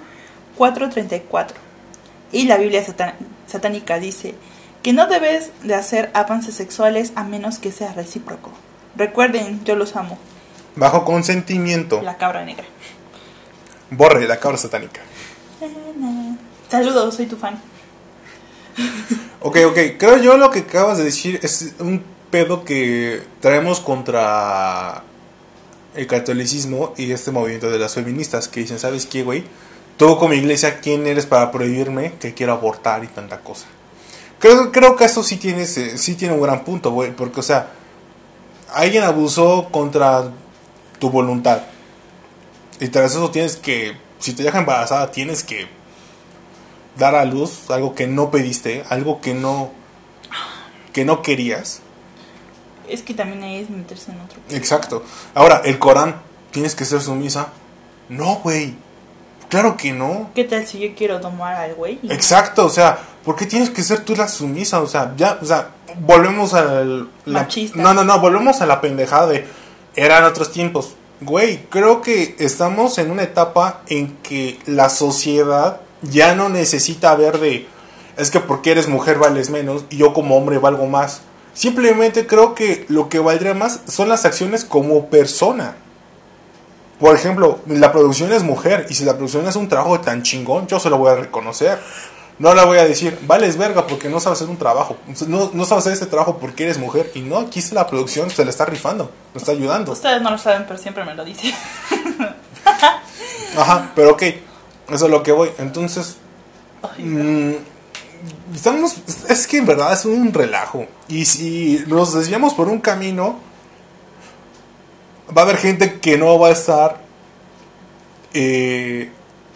4.34. 0.59 1.53
Y 2.33 2.47
la 2.47 2.57
Biblia 2.57 2.85
satánica 3.53 3.99
dice 3.99 4.35
que 4.83 4.93
no 4.93 5.07
debes 5.07 5.51
de 5.63 5.75
hacer 5.75 6.11
avances 6.15 6.55
sexuales 6.55 7.13
a 7.15 7.25
menos 7.25 7.59
que 7.59 7.71
sea 7.71 7.93
recíproco. 7.93 8.51
Recuerden, 8.97 9.65
yo 9.65 9.77
los 9.77 9.97
amo. 9.97 10.19
Bajo 10.75 11.05
consentimiento. 11.05 12.03
La 12.03 12.17
cabra 12.17 12.45
negra. 12.45 12.65
Borre, 13.91 14.27
la 14.27 14.39
cabra 14.39 14.59
satánica. 14.59 15.01
Saludos, 16.69 17.15
soy 17.15 17.27
tu 17.27 17.37
fan. 17.37 17.61
ok, 19.41 19.59
ok. 19.67 19.79
Creo 19.99 20.17
yo 20.17 20.37
lo 20.37 20.51
que 20.51 20.61
acabas 20.61 20.99
de 20.99 21.05
decir 21.05 21.39
es 21.43 21.75
un 21.79 22.03
pedo 22.31 22.65
que 22.65 23.23
traemos 23.41 23.81
contra 23.81 25.05
el 25.95 26.07
catolicismo 26.07 26.95
y 26.97 27.13
este 27.13 27.31
movimiento 27.31 27.71
de 27.71 27.79
las 27.79 27.95
feministas 27.95 28.49
que 28.49 28.61
dicen, 28.61 28.79
¿sabes 28.79 29.07
qué, 29.07 29.23
güey? 29.23 29.45
Tú 30.03 30.19
como 30.19 30.35
iglesia, 30.35 30.81
¿quién 30.81 31.07
eres 31.07 31.27
para 31.27 31.53
prohibirme 31.53 32.15
que 32.15 32.35
quiero 32.35 32.55
abortar 32.55 33.05
y 33.05 33.07
tanta 33.07 33.39
cosa? 33.39 33.67
Creo, 34.41 34.73
creo 34.73 34.97
que 34.97 35.05
eso 35.05 35.23
sí 35.23 35.37
tiene, 35.37 35.65
sí 35.65 36.17
tiene 36.17 36.35
un 36.35 36.41
gran 36.41 36.65
punto, 36.65 36.91
güey, 36.91 37.15
porque, 37.15 37.39
o 37.39 37.43
sea, 37.45 37.69
alguien 38.75 39.05
abusó 39.05 39.69
contra 39.71 40.33
tu 40.99 41.09
voluntad. 41.09 41.63
Y 42.81 42.89
tras 42.89 43.13
eso 43.13 43.31
tienes 43.31 43.55
que 43.55 43.97
si 44.19 44.33
te 44.33 44.43
deja 44.43 44.59
embarazada 44.59 45.13
tienes 45.13 45.45
que 45.45 45.69
dar 46.99 47.15
a 47.15 47.25
luz 47.25 47.71
algo 47.71 47.95
que 47.95 48.09
no 48.09 48.33
pediste, 48.33 48.83
algo 48.89 49.21
que 49.21 49.35
no 49.35 49.71
que 50.93 51.05
no 51.05 51.23
querías. 51.23 51.81
Es 52.89 53.03
que 53.03 53.15
también 53.15 53.45
ahí 53.45 53.61
es 53.61 53.71
meterse 53.71 54.11
en 54.11 54.21
otro. 54.21 54.41
Exacto. 54.51 55.05
Ahora, 55.33 55.63
el 55.65 55.79
Corán, 55.79 56.23
¿tienes 56.51 56.75
que 56.75 56.87
ser 56.87 57.01
sumisa? 57.01 57.53
No, 58.09 58.41
güey. 58.43 58.75
Claro 59.53 59.77
que 59.77 59.93
no. 59.93 60.31
¿Qué 60.35 60.45
tal 60.45 60.67
si 60.67 60.79
yo 60.79 60.95
quiero 60.97 61.19
domar 61.19 61.55
al 61.57 61.75
güey? 61.75 61.99
Exacto, 62.09 62.65
o 62.65 62.71
sea, 62.71 62.99
¿por 63.23 63.37
qué 63.37 63.45
tienes 63.45 63.69
que 63.69 63.83
ser 63.83 64.01
tú 64.01 64.17
la 64.17 64.27
sumisa? 64.27 64.81
O 64.81 64.87
sea, 64.87 65.13
ya, 65.15 65.39
o 65.43 65.45
sea, 65.45 65.73
volvemos 66.01 66.55
al... 66.55 67.11
la- 67.27 67.41
Machista. 67.41 67.77
no, 67.79 67.93
no, 67.93 68.03
no, 68.03 68.19
volvemos 68.19 68.63
a 68.63 68.67
la 68.67 68.81
pendejada 68.81 69.27
de... 69.27 69.47
Eran 69.95 70.25
otros 70.25 70.53
tiempos. 70.53 70.95
Güey, 71.21 71.67
creo 71.69 72.01
que 72.01 72.35
estamos 72.39 72.97
en 72.97 73.11
una 73.11 73.25
etapa 73.25 73.83
en 73.89 74.17
que 74.23 74.59
la 74.65 74.89
sociedad 74.89 75.83
ya 76.01 76.35
no 76.35 76.49
necesita 76.49 77.15
ver 77.15 77.39
de... 77.39 77.67
Es 78.17 78.31
que 78.31 78.41
porque 78.41 78.71
eres 78.71 78.89
mujer 78.89 79.19
vales 79.19 79.51
menos 79.51 79.85
y 79.91 79.99
yo 79.99 80.15
como 80.15 80.35
hombre 80.39 80.57
valgo 80.57 80.87
más. 80.87 81.21
Simplemente 81.53 82.27
creo 82.27 82.55
que 82.55 82.87
lo 82.89 83.11
que 83.11 83.19
valdría 83.19 83.53
más 83.53 83.81
son 83.87 84.09
las 84.09 84.25
acciones 84.25 84.65
como 84.65 85.11
persona. 85.11 85.77
Por 87.03 87.17
ejemplo, 87.17 87.59
la 87.67 87.91
producción 87.91 88.33
es 88.33 88.45
mujer 88.45 88.87
y 88.89 88.95
si 88.95 89.05
la 89.05 89.17
producción 89.17 89.45
es 89.49 89.57
un 89.57 89.69
trabajo 89.69 89.99
tan 89.99 90.23
chingón, 90.23 90.69
yo 90.69 90.79
se 90.79 90.89
lo 90.89 90.99
voy 90.99 91.11
a 91.11 91.17
reconocer. 91.17 91.81
No 92.39 92.55
le 92.55 92.65
voy 92.65 92.79
a 92.79 92.85
decir, 92.85 93.19
vales 93.23 93.57
verga 93.57 93.89
porque 93.89 94.09
no 94.09 94.21
sabes 94.21 94.39
hacer 94.39 94.49
un 94.49 94.57
trabajo. 94.57 94.97
No, 95.27 95.51
no 95.53 95.65
sabes 95.65 95.83
hacer 95.83 95.95
este 95.95 96.07
trabajo 96.07 96.39
porque 96.39 96.63
eres 96.63 96.79
mujer. 96.79 97.11
Y 97.17 97.23
no, 97.23 97.39
aquí 97.39 97.61
la 97.73 97.89
producción, 97.89 98.31
se 98.31 98.45
le 98.45 98.51
está 98.51 98.67
rifando, 98.67 99.11
lo 99.35 99.41
está 99.41 99.51
ayudando. 99.51 99.91
Ustedes 99.91 100.23
no 100.23 100.31
lo 100.31 100.39
saben, 100.39 100.65
pero 100.65 100.79
siempre 100.79 101.05
me 101.05 101.17
lo 101.17 101.25
dicen. 101.25 101.53
Ajá, 103.59 103.91
pero 103.97 104.13
ok, 104.13 104.23
eso 104.91 105.07
es 105.07 105.11
lo 105.11 105.25
que 105.25 105.33
voy. 105.33 105.51
Entonces, 105.59 106.19
Ay, 106.85 107.03
mm, 107.03 107.55
estamos, 108.55 108.95
es 109.29 109.49
que 109.49 109.59
en 109.59 109.67
verdad 109.67 109.93
es 109.93 110.05
un 110.05 110.33
relajo. 110.33 110.87
Y 111.09 111.25
si 111.25 111.83
nos 111.89 112.15
desviamos 112.15 112.55
por 112.55 112.69
un 112.69 112.79
camino, 112.79 113.41
va 115.37 115.43
a 115.43 115.45
haber 115.45 115.57
gente 115.57 116.01
que 116.01 116.19
no 116.19 116.39
va 116.39 116.49
a 116.49 116.53
estar, 116.53 117.01
eh, 118.35 119.11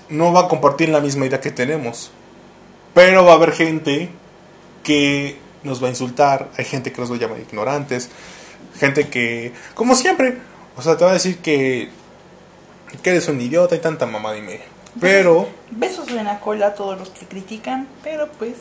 no 0.09 0.33
va 0.33 0.43
a 0.43 0.49
compartir 0.49 0.89
la 0.89 1.01
misma 1.01 1.27
idea 1.27 1.41
que 1.41 1.51
tenemos. 1.51 2.11
Pero 2.95 3.25
va 3.25 3.33
a 3.33 3.35
haber 3.35 3.53
gente 3.53 4.09
que 4.83 5.37
nos 5.63 5.83
va 5.83 5.89
a 5.89 5.91
insultar, 5.91 6.49
hay 6.57 6.65
gente 6.65 6.93
que 6.93 7.01
nos 7.01 7.11
va 7.11 7.17
a 7.17 7.19
llamar 7.19 7.41
ignorantes, 7.41 8.09
gente 8.79 9.09
que, 9.09 9.53
como 9.75 9.95
siempre, 9.95 10.39
o 10.77 10.83
sea, 10.83 10.97
te 10.97 11.05
va 11.05 11.11
a 11.11 11.15
decir 11.15 11.39
que, 11.39 11.91
que 13.03 13.11
eres 13.11 13.29
un 13.29 13.41
idiota 13.41 13.75
y 13.75 13.81
tanta 13.81 14.07
mamada 14.07 14.37
y 14.39 14.43
media. 14.43 14.65
Pero, 15.01 15.49
Besos 15.71 16.09
en 16.09 16.25
la 16.25 16.41
cola 16.41 16.69
a 16.69 16.75
todos 16.75 16.99
los 16.99 17.11
que 17.11 17.27
critican, 17.27 17.87
pero 18.03 18.29
pues 18.39 18.55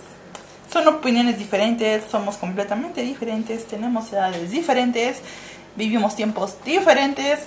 son 0.71 0.87
opiniones 0.87 1.37
diferentes, 1.37 2.03
somos 2.09 2.35
completamente 2.35 3.01
diferentes, 3.01 3.65
tenemos 3.65 4.11
edades 4.11 4.51
diferentes, 4.51 5.19
vivimos 5.75 6.15
tiempos 6.15 6.55
diferentes 6.65 7.39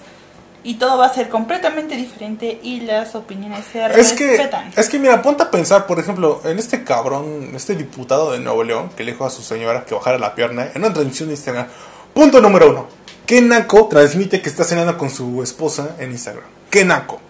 y 0.65 0.75
todo 0.75 0.99
va 0.99 1.07
a 1.07 1.15
ser 1.15 1.29
completamente 1.29 1.97
diferente 1.97 2.59
y 2.63 2.81
las 2.81 3.15
opiniones 3.15 3.65
se 3.73 3.85
es 3.99 4.13
que, 4.13 4.27
respetan. 4.27 4.71
es 4.77 4.89
que 4.89 4.99
mira, 4.99 5.23
ponte 5.23 5.43
a 5.43 5.51
pensar, 5.51 5.87
por 5.87 5.99
ejemplo, 5.99 6.41
en 6.45 6.59
este 6.59 6.85
cabrón, 6.85 7.53
este 7.55 7.75
diputado 7.75 8.33
de 8.33 8.41
Nuevo 8.41 8.65
León, 8.65 8.91
que 8.97 9.05
le 9.05 9.13
dijo 9.13 9.25
a 9.25 9.31
su 9.31 9.43
señora 9.43 9.85
que 9.85 9.95
bajara 9.95 10.19
la 10.19 10.35
pierna 10.35 10.69
en 10.75 10.85
una 10.85 10.93
transmisión 10.93 11.29
de 11.29 11.35
Instagram. 11.35 11.67
Punto 12.13 12.41
número 12.41 12.71
uno. 12.71 12.87
¿Qué 13.25 13.41
naco 13.41 13.87
transmite 13.87 14.41
que 14.41 14.49
está 14.49 14.65
cenando 14.65 14.99
con 14.99 15.11
su 15.11 15.43
esposa 15.43 15.97
en 15.99 16.11
Instagram? 16.11 16.45
¿Qué 16.71 16.85
naco? 16.85 17.21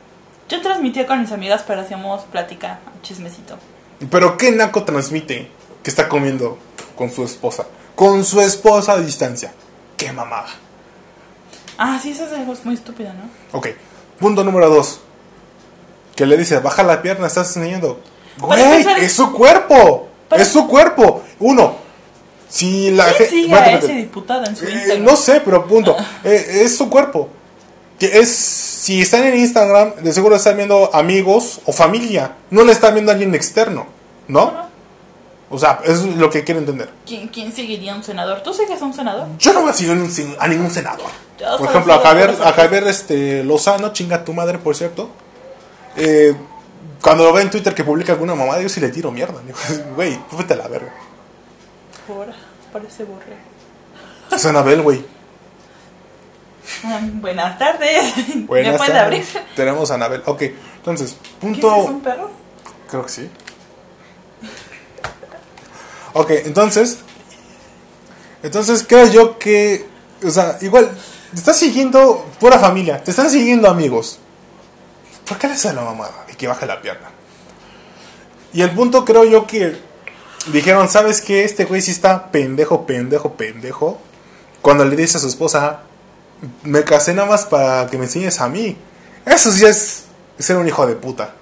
Yo 0.48 0.62
transmitía 0.62 1.06
con 1.06 1.20
mis 1.20 1.32
amigas, 1.32 1.62
pero 1.66 1.82
hacíamos 1.82 2.22
plática, 2.22 2.78
chismecito. 3.02 3.58
Pero 4.10 4.38
¿qué 4.38 4.50
naco 4.50 4.84
transmite 4.84 5.50
que 5.82 5.90
está 5.90 6.08
comiendo 6.08 6.58
con 6.96 7.10
su 7.10 7.24
esposa? 7.24 7.66
Con 7.94 8.24
su 8.24 8.40
esposa 8.40 8.92
a 8.92 9.00
distancia. 9.00 9.52
¡Qué 9.96 10.12
mamada! 10.12 10.48
Ah, 11.78 11.98
sí, 12.02 12.10
eso 12.10 12.26
es 12.26 12.32
algo 12.32 12.54
muy 12.64 12.74
estúpido, 12.74 13.10
¿no? 13.14 13.58
Ok, 13.58 13.68
punto 14.18 14.42
número 14.44 14.68
dos. 14.68 15.00
Que 16.16 16.26
le 16.26 16.36
dice, 16.36 16.58
baja 16.58 16.82
la 16.82 17.00
pierna, 17.00 17.26
estás 17.28 17.56
enseñando. 17.56 18.00
Güey, 18.38 18.60
empezar- 18.62 18.98
es 18.98 19.12
su 19.12 19.32
cuerpo. 19.32 20.08
Para- 20.28 20.42
Es 20.42 20.48
su 20.48 20.66
cuerpo. 20.68 21.22
Uno, 21.38 21.76
si 22.48 22.90
la 22.90 23.04
¿Quién 23.04 23.14
gente... 23.16 23.30
sigue 23.30 23.54
a 23.54 23.76
ese 23.78 23.92
diputado 23.94 24.44
en 24.44 24.56
su 24.56 24.64
Eh, 24.66 24.98
no 25.00 25.16
sé, 25.16 25.40
pero 25.44 25.66
punto. 25.66 25.96
Eh, 26.24 26.62
es 26.64 26.76
su 26.76 26.90
cuerpo. 26.90 27.28
Que 27.98 28.18
es, 28.18 28.28
si 28.28 29.00
están 29.00 29.24
en 29.24 29.36
Instagram, 29.38 29.94
de 29.96 30.12
seguro 30.12 30.36
están 30.36 30.56
viendo 30.56 30.90
amigos 30.94 31.60
o 31.64 31.72
familia. 31.72 32.32
No 32.50 32.64
le 32.64 32.72
están 32.72 32.94
viendo 32.94 33.10
a 33.10 33.14
alguien 33.14 33.34
externo, 33.34 33.86
¿no? 34.28 34.67
O 35.50 35.58
sea, 35.58 35.80
eso 35.84 36.06
es 36.06 36.16
lo 36.16 36.28
que 36.28 36.44
quiero 36.44 36.60
entender. 36.60 36.90
¿Quién, 37.06 37.28
quién 37.28 37.52
seguiría 37.52 37.94
a 37.94 37.96
un 37.96 38.02
senador? 38.04 38.42
¿Tú 38.42 38.52
sigues 38.52 38.80
a 38.82 38.84
un 38.84 38.92
senador? 38.92 39.26
Yo 39.38 39.52
no 39.54 39.62
voy 39.62 39.70
a 39.70 39.72
seguir 39.72 39.92
a 40.38 40.46
ningún- 40.48 40.70
senador. 40.70 41.06
Yo 41.40 41.56
Por 41.56 41.68
ejemplo, 41.68 41.94
a 41.94 42.00
Javier, 42.00 42.36
a 42.44 42.52
Javier 42.52 42.84
este, 42.88 43.44
Lozano, 43.44 43.92
chinga 43.92 44.24
tu 44.24 44.34
madre, 44.34 44.58
por 44.58 44.76
cierto. 44.76 45.08
Eh, 45.96 46.34
cuando 47.00 47.24
lo 47.24 47.32
ve 47.32 47.42
en 47.42 47.50
Twitter 47.50 47.74
que 47.74 47.84
publica 47.84 48.12
alguna 48.12 48.34
mamada, 48.34 48.60
yo 48.60 48.68
sí 48.68 48.80
le 48.80 48.88
tiro 48.90 49.10
mierda. 49.10 49.40
Güey, 49.96 50.18
vete 50.36 50.54
a 50.54 50.56
la 50.56 50.68
verga. 50.68 50.92
Ahora, 52.08 52.34
parece 52.72 53.04
borrego. 53.04 53.36
Es 54.30 54.44
Anabel, 54.44 54.82
güey. 54.82 55.02
Ah, 56.84 57.00
Buenas 57.02 57.58
tardes. 57.58 58.14
Buenas 58.46 58.72
¿Me 58.72 58.78
puede 58.78 58.98
abrir? 58.98 59.24
tardes. 59.24 59.54
Tenemos 59.54 59.90
a 59.90 59.94
Anabel. 59.94 60.22
Ok, 60.26 60.42
entonces, 60.76 61.16
¿Qué 61.22 61.28
punto. 61.40 61.74
es 61.84 61.88
un 61.88 62.00
perro? 62.00 62.30
Creo 62.90 63.02
que 63.04 63.08
sí. 63.08 63.30
Ok, 66.18 66.30
entonces. 66.46 66.98
Entonces 68.42 68.84
creo 68.86 69.06
yo 69.06 69.38
que. 69.38 69.86
O 70.24 70.30
sea, 70.30 70.58
igual. 70.62 70.90
Te 71.30 71.36
estás 71.36 71.56
siguiendo 71.56 72.26
pura 72.40 72.58
familia. 72.58 73.04
Te 73.04 73.12
están 73.12 73.30
siguiendo 73.30 73.70
amigos. 73.70 74.18
¿Por 75.28 75.38
qué 75.38 75.46
le 75.46 75.54
haces 75.54 75.72
la 75.74 75.82
mamada? 75.82 76.26
Y 76.32 76.34
que 76.34 76.48
baje 76.48 76.66
la 76.66 76.82
pierna. 76.82 77.10
Y 78.52 78.62
el 78.62 78.72
punto 78.72 79.04
creo 79.04 79.24
yo 79.24 79.46
que. 79.46 79.78
Dijeron, 80.52 80.88
¿sabes 80.88 81.20
qué? 81.20 81.44
Este 81.44 81.66
güey 81.66 81.82
sí 81.82 81.92
está 81.92 82.32
pendejo, 82.32 82.84
pendejo, 82.84 83.34
pendejo. 83.34 84.00
Cuando 84.60 84.84
le 84.84 84.96
dice 84.96 85.18
a 85.18 85.20
su 85.20 85.28
esposa. 85.28 85.82
Me 86.64 86.82
casé 86.82 87.14
nada 87.14 87.28
más 87.28 87.44
para 87.44 87.86
que 87.86 87.96
me 87.96 88.06
enseñes 88.06 88.40
a 88.40 88.48
mí. 88.48 88.76
Eso 89.24 89.52
sí 89.52 89.64
es 89.64 90.06
ser 90.36 90.56
un 90.56 90.66
hijo 90.66 90.84
de 90.84 90.96
puta. 90.96 91.34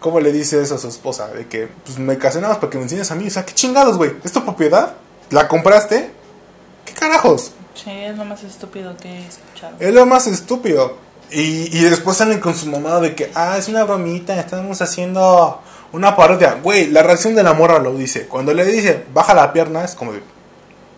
¿Cómo 0.00 0.18
le 0.18 0.32
dice 0.32 0.60
eso 0.60 0.76
a 0.76 0.78
su 0.78 0.88
esposa? 0.88 1.28
De 1.28 1.46
que 1.46 1.68
pues, 1.84 1.98
me 1.98 2.16
casé 2.16 2.40
nada 2.40 2.54
más 2.54 2.58
para 2.58 2.70
que 2.70 2.78
me 2.78 2.84
enseñes 2.84 3.10
a 3.10 3.14
mí. 3.14 3.26
O 3.26 3.30
sea, 3.30 3.44
¿qué 3.44 3.54
chingados, 3.54 3.98
güey? 3.98 4.12
¿Es 4.24 4.32
tu 4.32 4.42
propiedad? 4.42 4.94
¿La 5.28 5.46
compraste? 5.46 6.10
¿Qué 6.86 6.94
carajos? 6.94 7.52
Sí, 7.74 7.90
es 7.90 8.16
lo 8.16 8.24
más 8.24 8.42
estúpido 8.42 8.96
que 8.96 9.08
he 9.08 9.26
escuchado. 9.26 9.76
Es 9.78 9.94
lo 9.94 10.06
más 10.06 10.26
estúpido. 10.26 10.96
Y, 11.30 11.76
y 11.76 11.84
después 11.84 12.16
salen 12.16 12.40
con 12.40 12.54
su 12.54 12.66
mamá 12.66 12.98
de 12.98 13.14
que, 13.14 13.30
ah, 13.34 13.56
es 13.58 13.68
una 13.68 13.84
bromita, 13.84 14.40
estamos 14.40 14.80
haciendo 14.80 15.60
una 15.92 16.16
parodia. 16.16 16.58
Güey, 16.62 16.88
la 16.88 17.02
reacción 17.02 17.34
de 17.34 17.42
la 17.42 17.52
morra 17.52 17.78
lo 17.78 17.94
dice. 17.94 18.26
Cuando 18.26 18.54
le 18.54 18.64
dice, 18.64 19.04
baja 19.12 19.34
la 19.34 19.52
pierna, 19.52 19.84
es 19.84 19.94
como 19.94 20.12
de, 20.12 20.22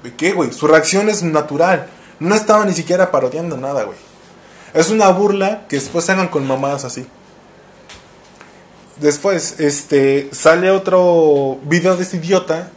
¿de 0.05 0.15
qué, 0.15 0.33
güey? 0.33 0.53
Su 0.53 0.69
reacción 0.69 1.09
es 1.09 1.23
natural. 1.23 1.88
No 2.21 2.35
estaba 2.35 2.65
ni 2.65 2.73
siquiera 2.73 3.11
parodiando 3.11 3.57
nada, 3.57 3.83
güey. 3.83 3.99
Es 4.75 4.91
una 4.91 5.09
burla 5.09 5.67
que 5.69 5.77
después 5.77 6.05
salgan 6.05 6.29
con 6.29 6.47
mamadas 6.47 6.85
así. 6.85 7.07
Después, 9.03 9.59
este, 9.59 10.29
sale 10.33 10.71
otro 10.71 11.59
video 11.65 11.97
de 11.97 12.05
este 12.05 12.19
idiota 12.19 12.71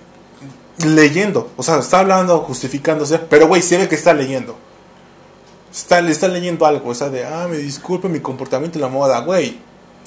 leyendo. 0.83 1.51
O 1.55 1.61
sea, 1.61 1.77
está 1.77 1.99
hablando, 1.99 2.39
justificándose, 2.39 3.19
pero 3.19 3.47
güey, 3.47 3.61
se 3.61 3.77
ve 3.77 3.87
que 3.87 3.93
está 3.93 4.11
leyendo. 4.11 4.57
Está, 5.71 6.01
le 6.01 6.11
está 6.11 6.27
leyendo 6.27 6.65
algo, 6.65 6.89
o 6.89 6.95
sea, 6.95 7.09
de, 7.09 7.25
ah, 7.25 7.47
me 7.47 7.57
disculpe 7.57 8.09
mi 8.09 8.21
comportamiento 8.21 8.79
y 8.79 8.81
la 8.81 8.87
moda, 8.87 9.19
güey. 9.19 9.59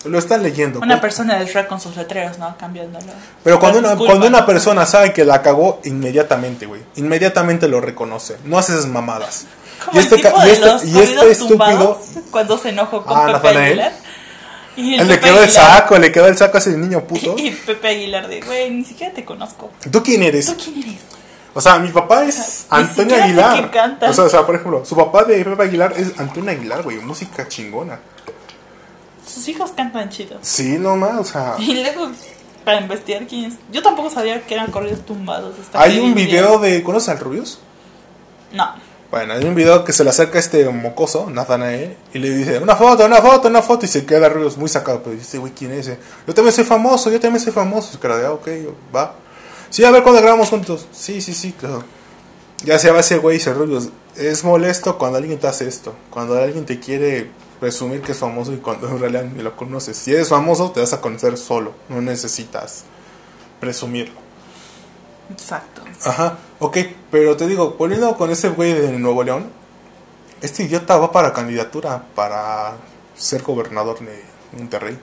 Lo 0.07 0.19
está 0.19 0.39
leyendo. 0.39 0.81
Una 0.81 1.01
persona 1.01 1.39
del 1.39 1.67
con 1.69 1.81
sus 1.81 1.97
letreros, 1.97 2.39
¿no? 2.39 2.57
Cambiándolo. 2.59 3.07
Pero 3.45 3.61
cuando 3.61 3.79
una, 3.79 3.97
cuando 3.97 4.27
una 4.27 4.45
persona 4.45 4.87
sabe 4.87 5.13
que 5.13 5.25
la 5.25 5.41
cagó, 5.43 5.81
inmediatamente, 5.85 6.67
güey. 6.67 6.83
Inmediatamente 6.97 7.69
lo 7.69 7.81
reconoce. 7.81 8.39
No 8.45 8.59
hace 8.59 8.73
esas 8.73 8.87
mamadas. 8.87 9.47
Como 9.85 9.99
Y 9.99 10.03
este, 10.03 10.17
y 10.17 10.51
este, 10.51 10.87
y 10.89 10.99
este 10.99 11.31
estúpido. 11.31 12.01
cuando 12.31 12.59
se 12.59 12.71
enojó 12.71 13.05
con 13.05 13.17
Ah, 13.17 13.41
Pepe. 13.41 13.91
Y 14.79 14.95
Él 14.95 15.09
le 15.09 15.15
Pepe 15.17 15.27
quedó 15.29 15.39
el 15.43 15.49
Aguilar- 15.49 15.77
saco, 15.77 15.99
le 15.99 16.13
quedó 16.13 16.27
el 16.29 16.37
saco 16.37 16.57
a 16.57 16.61
ese 16.61 16.77
niño 16.77 17.05
puto. 17.05 17.35
Y 17.39 17.51
Pepe 17.51 17.89
Aguilar 17.89 18.29
de, 18.29 18.41
güey, 18.41 18.71
ni 18.71 18.85
siquiera 18.85 19.13
te 19.13 19.25
conozco. 19.25 19.71
¿Tú 19.91 20.03
quién 20.03 20.23
eres? 20.23 20.47
¿Tú 20.47 20.57
quién 20.57 20.79
eres? 20.83 21.01
O 21.55 21.61
sea, 21.61 21.79
mi 21.81 21.89
papá 21.89 22.25
es 22.25 22.67
Ni 22.71 22.79
Antonio 22.79 23.17
Aguilar. 23.23 23.71
que. 23.71 24.07
O 24.07 24.13
sea, 24.13 24.25
o 24.25 24.29
sea, 24.29 24.47
por 24.47 24.55
ejemplo, 24.55 24.85
su 24.85 24.95
papá 24.95 25.25
de 25.25 25.45
Pepe 25.45 25.63
Aguilar 25.65 25.95
es 25.97 26.19
Antonio 26.21 26.51
Aguilar, 26.53 26.83
güey. 26.85 26.99
Música 26.99 27.49
chingona. 27.49 27.99
Sus 29.27 29.49
hijos 29.49 29.73
cantan 29.77 30.09
chido. 30.11 30.39
Sí, 30.41 30.77
no 30.79 30.97
más, 30.97 31.19
o 31.19 31.25
sea. 31.25 31.55
Y 31.59 31.75
luego, 31.83 32.11
para 32.65 32.81
investigar 32.81 33.27
quién 33.27 33.47
es. 33.47 33.55
Yo 33.73 33.83
tampoco 33.83 34.11
sabía 34.11 34.41
que 34.43 34.55
eran 34.55 34.71
corridos 34.71 35.05
tumbados. 35.05 35.57
Hay 35.75 35.99
un 35.99 36.15
vi 36.15 36.27
video 36.27 36.59
de. 36.61 36.83
¿Conoces 36.85 37.09
al 37.09 37.19
Rubius? 37.19 37.59
No. 38.53 38.75
Bueno, 39.11 39.33
hay 39.33 39.45
un 39.45 39.55
video 39.55 39.85
que 39.85 39.95
se 39.95 40.05
le 40.05 40.11
acerca 40.11 40.37
a 40.37 40.41
este 40.41 40.69
mocoso, 40.69 41.31
Nathanael, 41.31 41.97
y 42.13 42.19
le 42.19 42.29
dice, 42.29 42.59
una 42.59 42.77
foto, 42.77 43.07
una 43.07 43.23
foto, 43.23 43.49
una 43.49 43.63
foto, 43.63 43.87
y 43.87 43.89
se 43.89 44.05
queda 44.05 44.29
Rubius 44.29 44.59
muy 44.59 44.69
sacado, 44.69 45.03
pero 45.03 45.17
dice, 45.17 45.39
güey, 45.39 45.55
¿quién 45.55 45.73
es 45.73 45.87
ese? 45.87 45.99
Yo 46.27 46.35
también 46.35 46.53
soy 46.53 46.65
famoso, 46.65 47.11
yo 47.11 47.19
también 47.19 47.43
soy 47.43 47.53
famoso. 47.53 47.93
Y 47.95 47.97
cara 47.97 48.19
de, 48.19 48.27
ah, 48.27 48.33
ok, 48.33 48.49
va. 48.95 49.15
Sí, 49.71 49.83
a 49.83 49.91
ver 49.91 50.03
cuándo 50.03 50.21
grabamos 50.21 50.51
juntos. 50.51 50.87
Sí, 50.93 51.23
sí, 51.23 51.33
sí, 51.33 51.53
claro. 51.53 51.85
Ya 52.65 52.79
se 52.79 52.91
va 52.91 53.01
ese 53.01 53.17
güey 53.17 53.37
y 53.37 53.39
dice, 53.39 53.55
Rubius, 53.55 53.89
es 54.15 54.45
molesto 54.45 54.99
cuando 54.99 55.17
alguien 55.17 55.39
te 55.39 55.47
hace 55.47 55.67
esto, 55.67 55.95
cuando 56.11 56.37
alguien 56.37 56.67
te 56.67 56.79
quiere 56.79 57.31
presumir 57.61 58.03
que 58.03 58.13
es 58.13 58.19
famoso 58.19 58.53
y 58.53 58.59
cuando 58.59 58.89
en 58.89 58.99
realidad 58.99 59.25
ni 59.25 59.43
lo 59.43 59.57
conoces. 59.57 59.97
Si 59.97 60.13
eres 60.13 60.29
famoso, 60.29 60.71
te 60.71 60.81
vas 60.81 60.93
a 60.93 61.01
conocer 61.01 61.39
solo, 61.39 61.73
no 61.89 62.03
necesitas 62.03 62.85
presumirlo. 63.59 64.28
Exacto. 65.31 65.83
Ajá, 66.05 66.39
ok, 66.59 66.79
pero 67.11 67.37
te 67.37 67.47
digo, 67.47 67.77
volviendo 67.79 68.17
con 68.17 68.31
ese 68.31 68.49
güey 68.49 68.73
de 68.73 68.93
Nuevo 68.99 69.23
León, 69.23 69.51
este 70.41 70.63
idiota 70.65 70.97
va 70.97 71.13
para 71.13 71.33
candidatura 71.33 72.05
para 72.15 72.75
ser 73.17 73.43
gobernador 73.43 73.99
de 74.01 74.23
Monterrey. 74.57 74.99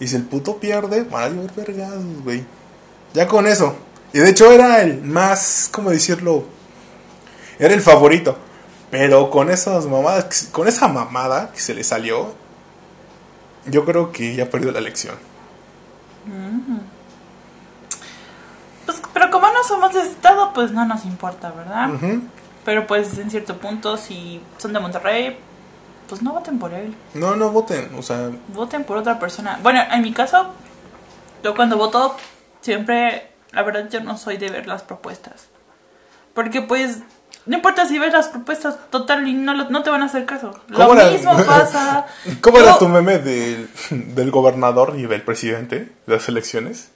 Y 0.00 0.06
si 0.08 0.16
el 0.16 0.24
puto 0.24 0.58
pierde, 0.58 1.02
van 1.02 1.22
a 1.24 1.28
llover 1.28 1.52
vergas, 1.52 1.98
güey. 2.24 2.44
Ya 3.14 3.26
con 3.26 3.46
eso. 3.46 3.74
Y 4.12 4.18
de 4.18 4.30
hecho 4.30 4.50
era 4.50 4.80
el 4.80 5.02
más, 5.02 5.68
¿cómo 5.72 5.90
decirlo? 5.90 6.44
Era 7.58 7.74
el 7.74 7.80
favorito. 7.80 8.36
Pero 8.90 9.28
con 9.30 9.50
esas 9.50 9.86
mamadas, 9.86 10.48
con 10.50 10.66
esa 10.66 10.88
mamada 10.88 11.52
que 11.52 11.60
se 11.60 11.74
le 11.74 11.84
salió, 11.84 12.32
yo 13.66 13.84
creo 13.84 14.12
que 14.12 14.34
ya 14.34 14.48
perdió 14.48 14.72
la 14.72 14.78
elección. 14.78 15.16
Pero 19.18 19.32
como 19.32 19.48
no 19.48 19.64
somos 19.64 19.92
de 19.94 20.02
estado, 20.02 20.52
pues 20.52 20.70
no 20.70 20.84
nos 20.86 21.04
importa, 21.04 21.50
¿verdad? 21.50 21.90
Pero 22.64 22.86
pues 22.86 23.18
en 23.18 23.30
cierto 23.32 23.56
punto, 23.56 23.96
si 23.96 24.40
son 24.58 24.72
de 24.72 24.78
Monterrey, 24.78 25.36
pues 26.08 26.22
no 26.22 26.32
voten 26.32 26.60
por 26.60 26.72
él. 26.72 26.94
No, 27.14 27.34
no 27.34 27.50
voten, 27.50 27.90
o 27.98 28.02
sea, 28.02 28.30
Voten 28.54 28.84
por 28.84 28.96
otra 28.96 29.18
persona. 29.18 29.58
Bueno, 29.60 29.80
en 29.90 30.02
mi 30.02 30.12
caso, 30.12 30.52
yo 31.42 31.56
cuando 31.56 31.76
voto, 31.76 32.16
siempre, 32.60 33.32
la 33.50 33.62
verdad, 33.64 33.88
yo 33.90 34.00
no 34.00 34.16
soy 34.16 34.36
de 34.36 34.50
ver 34.50 34.68
las 34.68 34.82
propuestas. 34.82 35.48
Porque 36.32 36.62
pues, 36.62 36.98
no 37.44 37.56
importa 37.56 37.86
si 37.86 37.98
ves 37.98 38.12
las 38.12 38.28
propuestas, 38.28 38.78
total, 38.90 39.26
y 39.26 39.32
no, 39.34 39.52
no 39.52 39.82
te 39.82 39.90
van 39.90 40.02
a 40.02 40.06
hacer 40.06 40.26
caso. 40.26 40.52
Lo 40.68 40.94
mismo 40.94 41.36
pasa. 41.44 42.06
¿Cómo 42.40 42.58
Yo- 42.58 42.62
era 42.62 42.78
tu 42.78 42.86
meme 42.88 43.18
del, 43.18 43.68
del 43.90 44.30
gobernador 44.30 44.94
y 44.96 45.06
del 45.06 45.22
presidente 45.22 45.92
de 46.06 46.14
las 46.14 46.28
elecciones? 46.28 46.92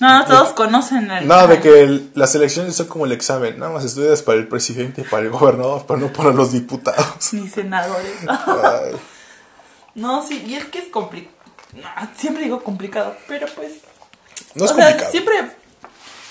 No, 0.00 0.24
todos 0.26 0.50
conocen 0.52 1.10
el... 1.10 1.26
No, 1.26 1.46
de 1.48 1.60
que 1.60 1.82
el- 1.82 2.10
las 2.14 2.34
elecciones 2.34 2.76
son 2.76 2.86
como 2.86 3.04
el 3.06 3.12
examen, 3.12 3.58
nada 3.58 3.72
más 3.72 3.84
estudias 3.84 4.22
para 4.22 4.38
el 4.38 4.46
presidente 4.46 5.02
para 5.02 5.24
el 5.24 5.30
gobernador, 5.30 5.84
pero 5.88 5.98
no 5.98 6.12
para 6.12 6.30
los 6.32 6.52
diputados. 6.52 7.32
Ni 7.32 7.48
senadores. 7.48 8.14
No, 9.94 10.22
sí, 10.22 10.44
y 10.46 10.54
es 10.54 10.64
que 10.66 10.78
es 10.78 10.88
complicado. 10.88 11.34
siempre 12.16 12.44
digo 12.44 12.62
complicado, 12.62 13.16
pero 13.26 13.48
pues... 13.56 13.72
no 14.54 14.64
es 14.64 14.70
o 14.70 14.74
sea, 14.74 14.84
complicado. 14.86 15.10
siempre 15.10 15.50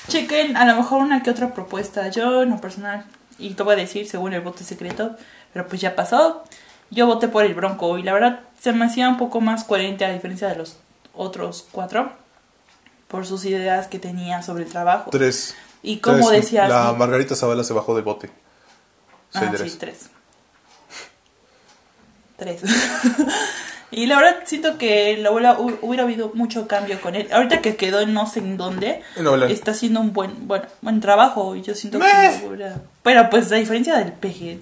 chequen 0.08 0.56
a 0.56 0.66
lo 0.66 0.76
mejor 0.78 1.02
una 1.02 1.22
que 1.22 1.32
otra 1.32 1.54
propuesta. 1.54 2.08
Yo, 2.10 2.44
en 2.44 2.52
lo 2.52 2.62
personal, 2.62 3.06
y 3.38 3.50
te 3.56 3.64
voy 3.64 3.74
a 3.74 3.78
decir 3.78 4.08
según 4.08 4.34
el 4.34 4.42
voto 4.42 4.64
secreto, 4.64 5.18
pero 5.52 5.68
pues 5.68 5.82
ya 5.82 5.96
pasó. 5.96 6.44
Yo 6.92 7.08
voté 7.08 7.28
por 7.28 7.44
el 7.44 7.54
Bronco 7.56 7.98
y 7.98 8.04
la 8.04 8.14
verdad 8.14 8.40
se 8.62 8.72
me 8.72 8.86
hacía 8.86 9.10
un 9.10 9.18
poco 9.18 9.42
más 9.42 9.66
coherente 9.66 10.06
a 10.06 10.14
diferencia 10.14 10.48
de 10.48 10.56
los 10.56 10.78
otros 11.14 11.68
cuatro 11.72 12.14
por 13.08 13.26
sus 13.26 13.46
ideas 13.46 13.88
que 13.88 14.00
tenía 14.00 14.42
sobre 14.42 14.64
el 14.64 14.70
trabajo. 14.70 15.10
Tres. 15.12 15.56
Y 15.84 15.98
como 16.00 16.30
Tres. 16.30 16.44
decías, 16.44 16.70
La. 16.70 16.94
Margarita 16.94 17.36
Zavala 17.36 17.64
se 17.64 17.74
bajó 17.74 17.96
de 17.96 18.02
bote. 18.02 18.30
Ah, 19.34 19.40
Soy 19.40 19.48
sí, 19.70 19.78
tres. 19.78 19.80
tres. 19.80 19.98
Tres. 22.38 22.62
y 23.92 24.06
la 24.06 24.18
verdad 24.18 24.38
siento 24.46 24.78
que 24.78 25.18
la 25.18 25.32
hubiera, 25.32 25.58
hubiera 25.60 26.04
habido 26.04 26.32
mucho 26.34 26.68
cambio 26.68 27.00
con 27.02 27.16
él. 27.16 27.28
Ahorita 27.32 27.62
que 27.62 27.76
quedó 27.76 28.00
en 28.02 28.14
no 28.14 28.28
sé 28.28 28.40
en 28.40 28.58
dónde, 28.58 29.02
está 29.50 29.72
haciendo 29.72 30.00
un 30.02 30.14
buen, 30.14 30.48
buen, 30.48 30.64
buen 30.82 31.02
trabajo. 31.02 31.56
Y 31.56 31.62
yo 31.62 31.76
siento 31.76 32.00
Meh. 32.00 32.40
que 32.40 32.48
hubiera... 32.48 32.82
Pero 33.04 33.30
pues 33.30 33.52
a 33.52 33.56
diferencia 33.56 33.96
del 33.98 34.14
PG, 34.14 34.60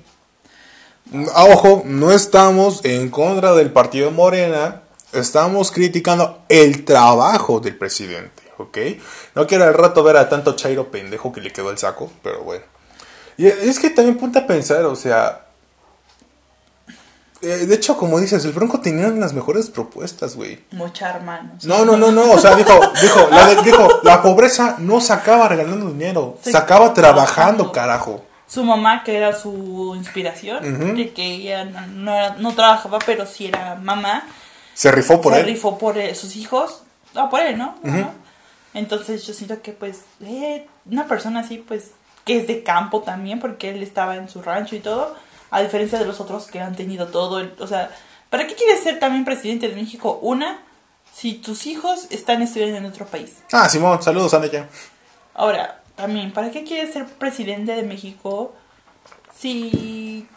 Ah, 1.36 1.46
ojo, 1.46 1.84
no 1.86 2.12
estamos 2.12 2.84
en 2.84 3.10
contra 3.10 3.54
del 3.54 3.72
partido 3.72 4.10
Morena, 4.10 4.82
estamos 5.16 5.72
criticando 5.72 6.44
el 6.50 6.86
trabajo 6.86 7.60
del 7.60 7.76
presidente, 7.78 8.44
¿ok? 8.58 8.78
No 9.36 9.48
quiero 9.48 9.64
al 9.66 9.74
rato 9.74 10.04
ver 10.04 10.18
a 10.18 10.30
tanto 10.30 10.56
Chairo 10.56 10.92
pendejo 10.92 11.32
que 11.32 11.42
le 11.42 11.52
quedó 11.52 11.70
el 11.72 11.78
saco, 11.78 12.12
pero 12.24 12.44
bueno. 12.44 12.64
Y 13.38 13.48
es 13.48 13.80
que 13.80 13.90
también 13.90 14.18
ponte 14.18 14.40
a 14.40 14.48
pensar, 14.48 14.86
o 14.86 14.96
sea... 14.96 15.42
eh, 17.42 17.66
de 17.68 17.76
hecho, 17.76 17.98
como 17.98 18.20
dices, 18.20 18.44
el 18.46 18.54
Bronco 18.54 18.80
tenía 18.80 19.08
las 19.10 19.34
mejores 19.34 19.70
propuestas, 19.70 20.36
güey. 20.36 20.64
mochar 20.72 21.22
manos. 21.22 21.66
No, 21.66 21.84
no, 21.86 21.98
no, 21.98 22.12
no, 22.12 22.32
o 22.32 22.40
sea, 22.40 22.56
dijo, 22.56 22.72
dijo, 23.02 23.28
la, 23.30 23.48
de- 23.48 23.62
dijo, 23.64 23.88
la 24.04 24.22
pobreza 24.22 24.78
no 24.80 25.02
se 25.02 25.14
acaba 25.14 25.48
regalando 25.50 25.88
dinero, 25.88 26.38
Sí, 26.42 26.52
se 26.52 26.58
acaba 26.58 26.94
trabajando, 26.94 27.72
trabajando. 27.72 27.72
carajo. 27.72 28.26
Su 28.48 28.64
mamá, 28.64 29.04
que 29.04 29.18
era 29.18 29.34
su 29.38 29.94
inspiración, 29.98 30.96
de 30.96 31.12
que 31.14 31.24
ella 31.26 31.66
no, 31.66 31.88
no, 31.88 32.16
era- 32.16 32.36
no 32.40 32.54
trabajaba, 32.56 33.00
pero 33.06 33.26
sí 33.26 33.48
era 33.48 33.76
mamá. 33.76 34.24
Se 34.76 34.92
rifó 34.92 35.20
por 35.22 35.34
se 35.34 35.40
él. 35.40 35.46
rifó 35.48 35.80
por 35.80 35.98
eh, 35.98 36.14
sus 36.14 36.36
hijos. 36.36 36.84
Ah, 37.16 37.30
por 37.30 37.40
él, 37.42 37.58
¿no? 37.58 37.76
Ujú. 37.84 37.98
Ajá. 37.98 38.12
Entonces 38.76 39.26
yo 39.26 39.34
siento 39.34 39.62
que 39.64 39.72
pues 39.72 40.02
eh, 40.22 40.68
una 40.86 41.08
persona 41.08 41.40
así 41.40 41.58
pues 41.58 41.92
que 42.26 42.38
es 42.38 42.46
de 42.48 42.62
campo 42.62 43.02
también 43.02 43.40
porque 43.40 43.70
él 43.70 43.82
estaba 43.82 44.16
en 44.18 44.28
su 44.30 44.42
rancho 44.42 44.76
y 44.76 44.80
todo, 44.82 45.16
a 45.50 45.62
diferencia 45.62 45.98
de 45.98 46.06
los 46.06 46.20
otros 46.20 46.48
que 46.48 46.60
han 46.60 46.76
tenido 46.76 47.08
todo, 47.08 47.40
el- 47.40 47.54
o 47.60 47.68
sea, 47.68 47.90
¿para 48.30 48.46
qué 48.48 48.56
quieres 48.56 48.84
ser 48.84 49.00
también 49.00 49.24
presidente 49.26 49.70
de 49.70 49.76
México? 49.76 50.20
Una, 50.22 50.60
si 51.14 51.36
tus 51.36 51.68
hijos 51.68 52.08
están 52.10 52.42
estudiando 52.42 52.78
en 52.78 52.86
otro 52.86 53.06
país. 53.06 53.36
Ah, 53.54 53.70
Simón, 53.70 54.02
saludos, 54.04 54.34
Anaya. 54.34 54.68
Ahora, 55.36 55.82
también, 55.96 56.34
¿para 56.34 56.52
qué 56.52 56.64
quieres 56.66 56.92
ser 56.94 57.06
presidente 57.06 57.74
de 57.74 57.84
México 57.84 58.54
si 59.38 60.28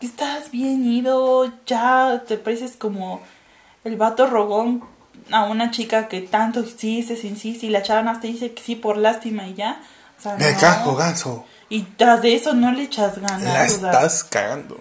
estás 0.00 0.50
bien 0.50 0.84
ido, 0.90 1.50
ya 1.66 2.24
te 2.26 2.36
pareces 2.38 2.76
como 2.76 3.20
el 3.84 3.96
vato 3.96 4.26
rogón 4.26 4.82
a 5.30 5.44
una 5.44 5.70
chica 5.70 6.08
que 6.08 6.20
tanto 6.22 6.60
insiste, 6.60 7.14
insiste 7.26 7.66
y 7.66 7.70
la 7.70 7.82
chava 7.82 8.10
hasta 8.10 8.26
dice 8.26 8.52
que 8.52 8.62
sí 8.62 8.76
por 8.76 8.96
lástima 8.96 9.46
y 9.46 9.54
ya? 9.54 9.82
O 10.18 10.22
sea, 10.22 10.36
Me 10.36 10.52
no. 10.52 10.58
cago, 10.58 10.96
ganso. 10.96 11.44
Y 11.68 11.82
tras 11.82 12.22
de 12.22 12.34
eso 12.34 12.52
no 12.54 12.72
le 12.72 12.84
echas 12.84 13.18
ganas. 13.18 13.42
La 13.42 13.64
o 13.64 13.68
sea, 13.68 13.90
estás 13.90 14.24
cagando. 14.24 14.78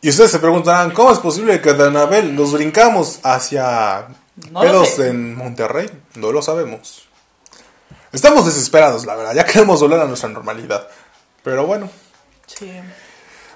Y 0.00 0.08
ustedes 0.08 0.30
se 0.32 0.38
preguntarán, 0.38 0.90
¿cómo 0.90 1.12
es 1.12 1.18
posible 1.20 1.60
que 1.60 1.72
de 1.74 1.86
Anabel 1.86 2.34
nos 2.34 2.52
brincamos 2.52 3.20
hacia 3.22 4.08
No 4.50 4.60
pedos 4.60 4.98
en 4.98 5.36
Monterrey? 5.36 5.88
No 6.16 6.32
lo 6.32 6.42
sabemos. 6.42 7.06
Estamos 8.12 8.44
desesperados, 8.44 9.06
la 9.06 9.14
verdad. 9.14 9.34
Ya 9.34 9.44
queremos 9.44 9.80
volver 9.80 10.00
a 10.00 10.04
nuestra 10.06 10.28
normalidad. 10.28 10.88
Pero 11.42 11.66
bueno. 11.66 11.88
sí. 12.46 12.70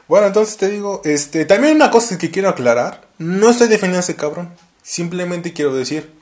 Bueno, 0.08 0.28
entonces 0.28 0.56
te 0.56 0.68
digo, 0.68 1.00
este, 1.04 1.46
también 1.46 1.74
una 1.74 1.90
cosa 1.90 2.16
que 2.16 2.30
quiero 2.30 2.48
aclarar. 2.48 3.05
No 3.18 3.50
estoy 3.50 3.68
defendiendo 3.68 3.98
a 3.98 4.00
ese 4.00 4.16
cabrón. 4.16 4.54
Simplemente 4.82 5.52
quiero 5.52 5.74
decir, 5.74 6.12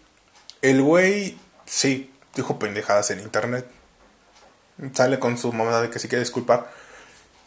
el 0.63 0.83
güey, 0.83 1.37
sí, 1.67 2.11
dijo 2.35 2.59
pendejadas 2.59 3.11
en 3.11 3.21
internet. 3.21 3.67
Sale 4.93 5.19
con 5.19 5.37
su 5.39 5.53
mamá 5.53 5.81
de 5.81 5.91
que 5.91 5.99
se 5.99 6.09
quiere 6.09 6.25
disculpar. 6.25 6.71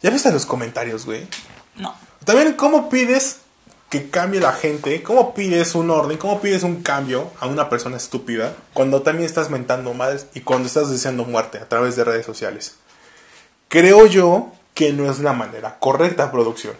¿Ya 0.02 0.10
viste 0.10 0.30
los 0.32 0.46
comentarios, 0.46 1.04
güey? 1.04 1.26
No. 1.76 1.94
También, 2.24 2.54
¿cómo 2.54 2.88
pides 2.88 3.38
que 3.90 4.10
cambie 4.10 4.40
la 4.40 4.52
gente? 4.52 5.02
¿Cómo 5.02 5.34
pides 5.34 5.74
un 5.74 5.90
orden? 5.90 6.18
¿Cómo 6.18 6.40
pides 6.40 6.62
un 6.62 6.82
cambio 6.82 7.30
a 7.40 7.46
una 7.46 7.68
persona 7.68 7.96
estúpida 7.96 8.54
cuando 8.74 9.02
también 9.02 9.26
estás 9.26 9.50
mentando 9.50 9.94
madres 9.94 10.26
y 10.34 10.42
cuando 10.42 10.68
estás 10.68 10.90
deseando 10.90 11.24
muerte 11.24 11.58
a 11.58 11.68
través 11.68 11.96
de 11.96 12.04
redes 12.04 12.26
sociales? 12.26 12.76
Creo 13.68 14.06
yo 14.06 14.52
que 14.74 14.92
no 14.92 15.10
es 15.10 15.18
la 15.18 15.32
manera 15.32 15.78
correcta, 15.78 16.30
producción. 16.30 16.76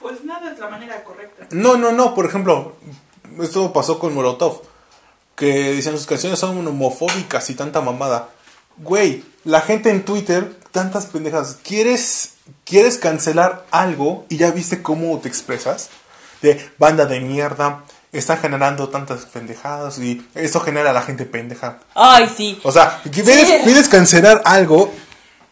Pues 0.00 0.24
nada 0.24 0.52
es 0.52 0.58
la 0.58 0.68
manera 0.68 1.04
correcta. 1.04 1.19
No, 1.50 1.76
no, 1.76 1.92
no. 1.92 2.14
Por 2.14 2.26
ejemplo, 2.26 2.76
esto 3.40 3.72
pasó 3.72 3.98
con 3.98 4.14
Molotov. 4.14 4.62
Que 5.36 5.72
dicen 5.72 5.96
sus 5.96 6.06
canciones 6.06 6.38
son 6.38 6.66
homofóbicas 6.66 7.48
y 7.50 7.54
tanta 7.54 7.80
mamada. 7.80 8.28
Güey, 8.76 9.24
la 9.44 9.60
gente 9.60 9.90
en 9.90 10.04
Twitter, 10.04 10.54
tantas 10.70 11.06
pendejas. 11.06 11.58
¿Quieres, 11.62 12.34
¿Quieres 12.64 12.98
cancelar 12.98 13.64
algo 13.70 14.26
y 14.28 14.36
ya 14.36 14.50
viste 14.50 14.82
cómo 14.82 15.18
te 15.18 15.28
expresas? 15.28 15.88
De 16.42 16.70
banda 16.78 17.06
de 17.06 17.20
mierda, 17.20 17.84
están 18.12 18.38
generando 18.38 18.88
tantas 18.88 19.26
pendejadas 19.26 19.98
y 19.98 20.26
esto 20.34 20.60
genera 20.60 20.90
a 20.90 20.92
la 20.92 21.02
gente 21.02 21.24
pendeja. 21.26 21.78
Ay, 21.94 22.30
sí. 22.34 22.58
O 22.64 22.72
sea, 22.72 23.00
pides, 23.02 23.62
pides 23.64 23.88
cancelar 23.88 24.42
algo 24.44 24.92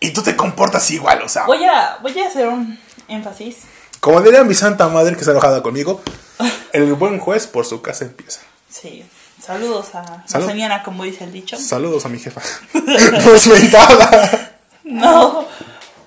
y 0.00 0.10
tú 0.10 0.22
te 0.22 0.36
comportas 0.36 0.90
igual, 0.90 1.22
o 1.22 1.28
sea. 1.28 1.46
Voy 1.46 1.64
a, 1.64 1.98
voy 2.02 2.18
a 2.18 2.28
hacer 2.28 2.48
un 2.48 2.78
énfasis. 3.08 3.58
Como 4.00 4.20
diría 4.22 4.44
mi 4.44 4.54
santa 4.54 4.88
madre 4.88 5.14
que 5.14 5.20
está 5.20 5.32
enojada 5.32 5.62
conmigo, 5.62 6.00
el 6.72 6.94
buen 6.94 7.18
juez 7.18 7.46
por 7.46 7.66
su 7.66 7.82
casa 7.82 8.04
empieza. 8.04 8.40
Sí. 8.70 9.04
Saludos 9.42 9.94
a 9.94 10.24
Salud. 10.26 10.46
señora, 10.48 10.82
como 10.82 11.04
dice 11.04 11.24
el 11.24 11.32
dicho. 11.32 11.56
Saludos 11.56 12.04
a 12.04 12.08
mi 12.08 12.18
jefa. 12.18 12.42
no 12.74 13.34
es 13.34 13.46
mentada. 13.48 14.58
No, 14.84 15.46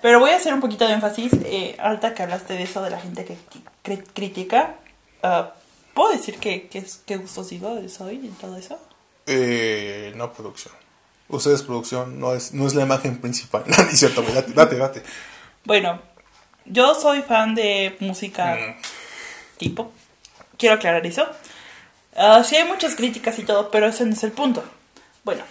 pero 0.02 0.20
voy 0.20 0.32
a 0.32 0.36
hacer 0.36 0.54
un 0.54 0.60
poquito 0.60 0.86
de 0.88 0.94
énfasis. 0.94 1.32
Eh, 1.46 1.76
ahorita 1.80 2.14
que 2.14 2.24
hablaste 2.24 2.54
de 2.54 2.64
eso, 2.64 2.82
de 2.84 2.90
la 2.92 3.00
gente 3.00 3.26
que 3.26 3.38
cri- 3.84 4.04
critica, 4.14 4.76
ah, 5.24 5.54
¿puedo 5.94 6.12
decir 6.12 6.38
que, 6.40 6.68
que, 6.68 6.80
es- 6.80 7.02
qué 7.06 7.18
gustos 7.18 7.50
digo 7.50 7.74
de 7.76 7.90
soy 7.90 8.16
y 8.16 8.28
todo 8.40 8.58
eso? 8.58 8.78
Eh, 9.28 10.14
no 10.16 10.34
producción. 10.34 10.74
Ustedes 11.30 11.64
producción, 11.64 12.20
no 12.20 12.34
es, 12.34 12.54
no 12.54 12.68
es 12.68 12.76
la 12.76 12.84
imagen 12.84 13.20
principal. 13.22 13.64
Date, 13.68 14.52
date, 14.54 14.76
date. 14.76 15.04
Bueno, 15.64 16.00
yo 16.66 16.96
soy 16.96 17.22
fan 17.22 17.56
de 17.56 17.96
música 18.00 18.56
Mm. 18.56 18.82
tipo. 19.58 19.92
Quiero 20.58 20.76
aclarar 20.76 21.06
eso. 21.06 21.28
Ah, 22.16 22.44
sí 22.44 22.56
hay 22.56 22.68
muchas 22.68 22.96
críticas 22.96 23.40
y 23.40 23.44
todo, 23.44 23.72
pero 23.72 23.88
ese 23.88 24.06
no 24.06 24.14
es 24.14 24.24
el 24.24 24.32
punto. 24.32 24.64
bueno, 25.24 25.44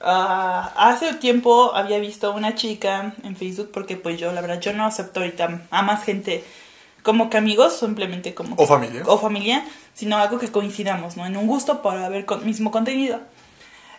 ah, 0.00 0.72
hace 0.76 1.14
tiempo 1.14 1.74
había 1.74 1.98
visto 1.98 2.32
una 2.32 2.54
chica 2.54 3.14
en 3.24 3.36
Facebook 3.36 3.70
porque 3.72 3.96
pues 3.96 4.18
yo, 4.18 4.32
la 4.32 4.40
verdad, 4.40 4.60
yo 4.60 4.72
no 4.72 4.84
acepto 4.86 5.20
ahorita 5.20 5.62
a 5.70 5.82
más 5.82 6.04
gente 6.04 6.44
como 7.02 7.30
que 7.30 7.36
amigos, 7.36 7.76
simplemente 7.78 8.34
como... 8.34 8.56
O 8.56 8.66
familia. 8.66 9.02
O 9.06 9.18
familia, 9.18 9.64
sino 9.94 10.16
algo 10.16 10.38
que 10.38 10.50
coincidamos, 10.50 11.16
¿no? 11.16 11.24
En 11.26 11.36
un 11.36 11.46
gusto 11.46 11.80
para 11.82 12.08
ver 12.08 12.24
con 12.24 12.44
mismo 12.44 12.70
contenido. 12.72 13.20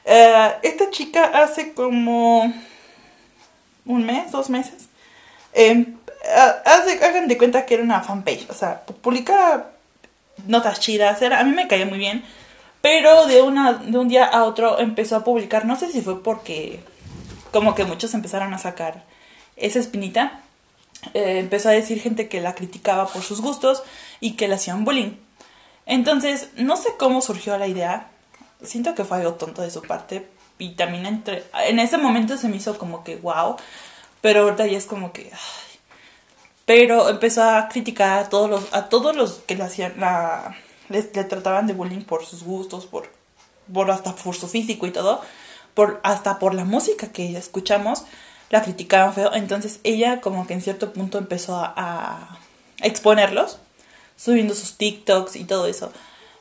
Eh, 0.06 0.52
esta 0.64 0.90
chica 0.90 1.24
hace 1.44 1.74
como 1.74 2.54
un 3.86 4.06
mes, 4.06 4.32
dos 4.32 4.50
meses, 4.50 4.90
eh, 5.54 5.88
hace- 6.66 7.04
hagan 7.04 7.28
de 7.28 7.38
cuenta 7.38 7.66
que 7.66 7.76
era 7.76 7.84
una 7.84 8.02
fanpage, 8.02 8.50
o 8.50 8.54
sea, 8.54 8.82
publica 9.02 9.68
notas 10.46 10.80
chidas, 10.80 11.22
a 11.22 11.44
mí 11.44 11.52
me 11.52 11.68
caía 11.68 11.86
muy 11.86 11.98
bien, 11.98 12.24
pero 12.82 13.26
de, 13.28 13.42
una, 13.42 13.74
de 13.74 13.98
un 13.98 14.08
día 14.08 14.26
a 14.26 14.44
otro 14.44 14.80
empezó 14.80 15.16
a 15.16 15.24
publicar, 15.24 15.66
no 15.66 15.76
sé 15.78 15.92
si 15.92 16.02
fue 16.02 16.22
porque 16.24 16.80
como 17.52 17.76
que 17.76 17.86
muchos 17.86 18.14
empezaron 18.14 18.54
a 18.54 18.58
sacar 18.60 19.04
esa 19.56 19.80
espinita, 19.80 20.42
eh, 21.14 21.40
empezó 21.40 21.70
a 21.70 21.74
decir 21.74 22.00
gente 22.02 22.28
que 22.28 22.42
la 22.42 22.54
criticaba 22.56 23.08
por 23.08 23.24
sus 23.24 23.42
gustos 23.42 23.84
y 24.20 24.34
que 24.34 24.48
le 24.48 24.56
hacían 24.56 24.86
bullying. 24.86 25.14
Entonces, 25.86 26.50
no 26.56 26.76
sé 26.78 26.90
cómo 27.00 27.22
surgió 27.22 27.58
la 27.58 27.68
idea, 27.68 28.08
siento 28.62 28.94
que 28.94 29.06
fue 29.06 29.18
algo 29.18 29.34
tonto 29.36 29.62
de 29.62 29.72
su 29.72 29.82
parte 29.82 30.28
y 30.60 30.72
también 30.76 31.06
entre, 31.06 31.46
en 31.68 31.80
ese 31.80 31.98
momento 31.98 32.38
se 32.38 32.48
me 32.50 32.58
hizo 32.58 32.78
como 32.78 33.04
que 33.04 33.16
wow, 33.18 33.56
pero 34.22 34.42
ahorita 34.44 34.68
ya 34.68 34.78
es 34.78 34.86
como 34.86 35.12
que... 35.14 35.32
ay. 35.34 35.67
Pero 36.68 37.08
empezó 37.08 37.44
a 37.44 37.70
criticar 37.70 38.20
a 38.20 38.28
todos 38.28 38.50
los, 38.50 38.74
a 38.74 38.90
todos 38.90 39.16
los 39.16 39.36
que 39.48 39.56
le 39.56 39.64
hacían 39.64 39.94
la, 40.02 40.58
les, 40.90 41.16
le 41.16 41.24
trataban 41.24 41.66
de 41.66 41.72
bullying 41.72 42.04
por 42.04 42.26
sus 42.26 42.44
gustos, 42.44 42.86
por, 42.86 43.10
por 43.74 43.90
hasta 43.90 44.14
por 44.14 44.36
su 44.36 44.50
físico 44.50 44.86
y 44.86 44.92
todo, 44.92 45.22
por 45.74 46.02
hasta 46.04 46.40
por 46.40 46.54
la 46.54 46.66
música 46.66 47.14
que 47.14 47.38
escuchamos, 47.38 48.04
la 48.50 48.64
criticaban 48.64 49.14
feo. 49.14 49.34
Entonces 49.34 49.80
ella 49.86 50.20
como 50.20 50.46
que 50.46 50.56
en 50.56 50.62
cierto 50.62 50.92
punto 50.92 51.18
empezó 51.18 51.56
a, 51.56 51.74
a 51.78 52.38
exponerlos, 52.82 53.60
subiendo 54.18 54.54
sus 54.54 54.76
TikToks 54.76 55.38
y 55.38 55.46
todo 55.46 55.68
eso. 55.68 55.94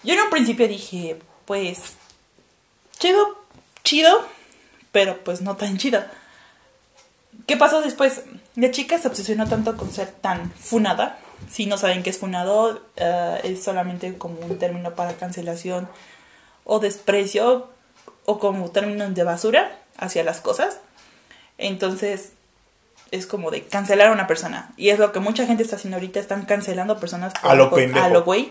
Yo 0.03 0.15
en 0.15 0.23
un 0.23 0.31
principio 0.31 0.67
dije, 0.67 1.21
pues, 1.45 1.95
chido, 2.99 3.39
chido, 3.85 4.27
pero 4.91 5.23
pues 5.23 5.41
no 5.41 5.57
tan 5.57 5.79
chido. 5.79 6.03
¿Qué 7.47 7.57
pasó 7.57 7.81
después? 7.81 8.23
La 8.57 8.71
chica 8.71 8.99
se 8.99 9.09
obsesionó 9.09 9.47
tanto 9.49 9.77
con 9.77 9.91
ser 9.93 10.09
tan 10.11 10.51
funada. 10.53 11.19
Si 11.51 11.67
no 11.67 11.77
saben 11.79 12.03
qué 12.03 12.11
es 12.11 12.19
funado, 12.19 12.83
eh, 12.97 13.41
es 13.45 13.63
solamente 13.63 14.17
como 14.17 14.39
un 14.41 14.59
término 14.59 14.95
para 14.95 15.13
cancelación 15.15 15.89
o 16.65 16.79
desprecio 16.81 17.69
o 18.25 18.39
como 18.39 18.71
término 18.71 19.09
de 19.11 19.23
basura 19.23 19.79
hacia 19.99 20.25
las 20.25 20.41
cosas. 20.41 20.79
Entonces, 21.59 22.31
es 23.11 23.27
como 23.27 23.51
de 23.51 23.63
cancelar 23.67 24.09
a 24.09 24.13
una 24.13 24.27
persona. 24.27 24.73
Y 24.77 24.89
es 24.89 24.99
lo 24.99 25.13
que 25.13 25.21
mucha 25.21 25.47
gente 25.47 25.63
está 25.63 25.77
haciendo 25.77 25.97
ahorita, 25.97 26.19
están 26.21 26.45
cancelando 26.47 26.95
a 26.95 27.01
personas 27.01 27.33
A 27.43 27.55
lo 27.55 27.71
por- 27.71 27.79
pendejo. 27.79 28.05
a 28.05 28.09
lo 28.09 28.25
güey, 28.25 28.51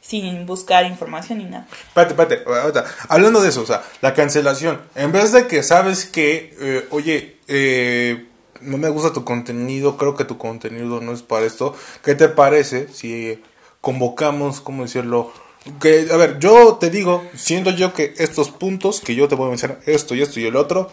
sin 0.00 0.46
buscar 0.46 0.84
información 0.86 1.38
ni 1.38 1.44
nada. 1.46 1.66
Espérate, 1.88 2.34
espérate, 2.36 2.90
hablando 3.08 3.40
de 3.42 3.48
eso, 3.48 3.62
o 3.62 3.66
sea, 3.66 3.82
la 4.02 4.14
cancelación, 4.14 4.80
en 4.94 5.10
vez 5.10 5.32
de 5.32 5.46
que 5.48 5.62
sabes 5.62 6.06
que, 6.06 6.54
eh, 6.60 6.86
oye, 6.90 7.38
eh, 7.48 8.26
no 8.60 8.78
me 8.78 8.88
gusta 8.88 9.12
tu 9.12 9.24
contenido, 9.24 9.96
creo 9.96 10.14
que 10.14 10.24
tu 10.24 10.38
contenido 10.38 11.00
no 11.00 11.12
es 11.12 11.22
para 11.22 11.46
esto, 11.46 11.74
¿qué 12.02 12.14
te 12.14 12.28
parece 12.28 12.88
si 12.92 13.42
convocamos, 13.80 14.60
cómo 14.60 14.82
decirlo? 14.82 15.32
Que, 15.80 16.08
a 16.12 16.16
ver, 16.16 16.38
yo 16.38 16.76
te 16.80 16.90
digo, 16.90 17.24
siento 17.34 17.70
yo 17.70 17.92
que 17.92 18.14
estos 18.18 18.50
puntos 18.50 19.00
que 19.00 19.14
yo 19.14 19.28
te 19.28 19.34
voy 19.34 19.46
a 19.46 19.50
mencionar, 19.50 19.80
esto 19.86 20.14
y 20.14 20.22
esto 20.22 20.40
y 20.40 20.46
el 20.46 20.56
otro, 20.56 20.90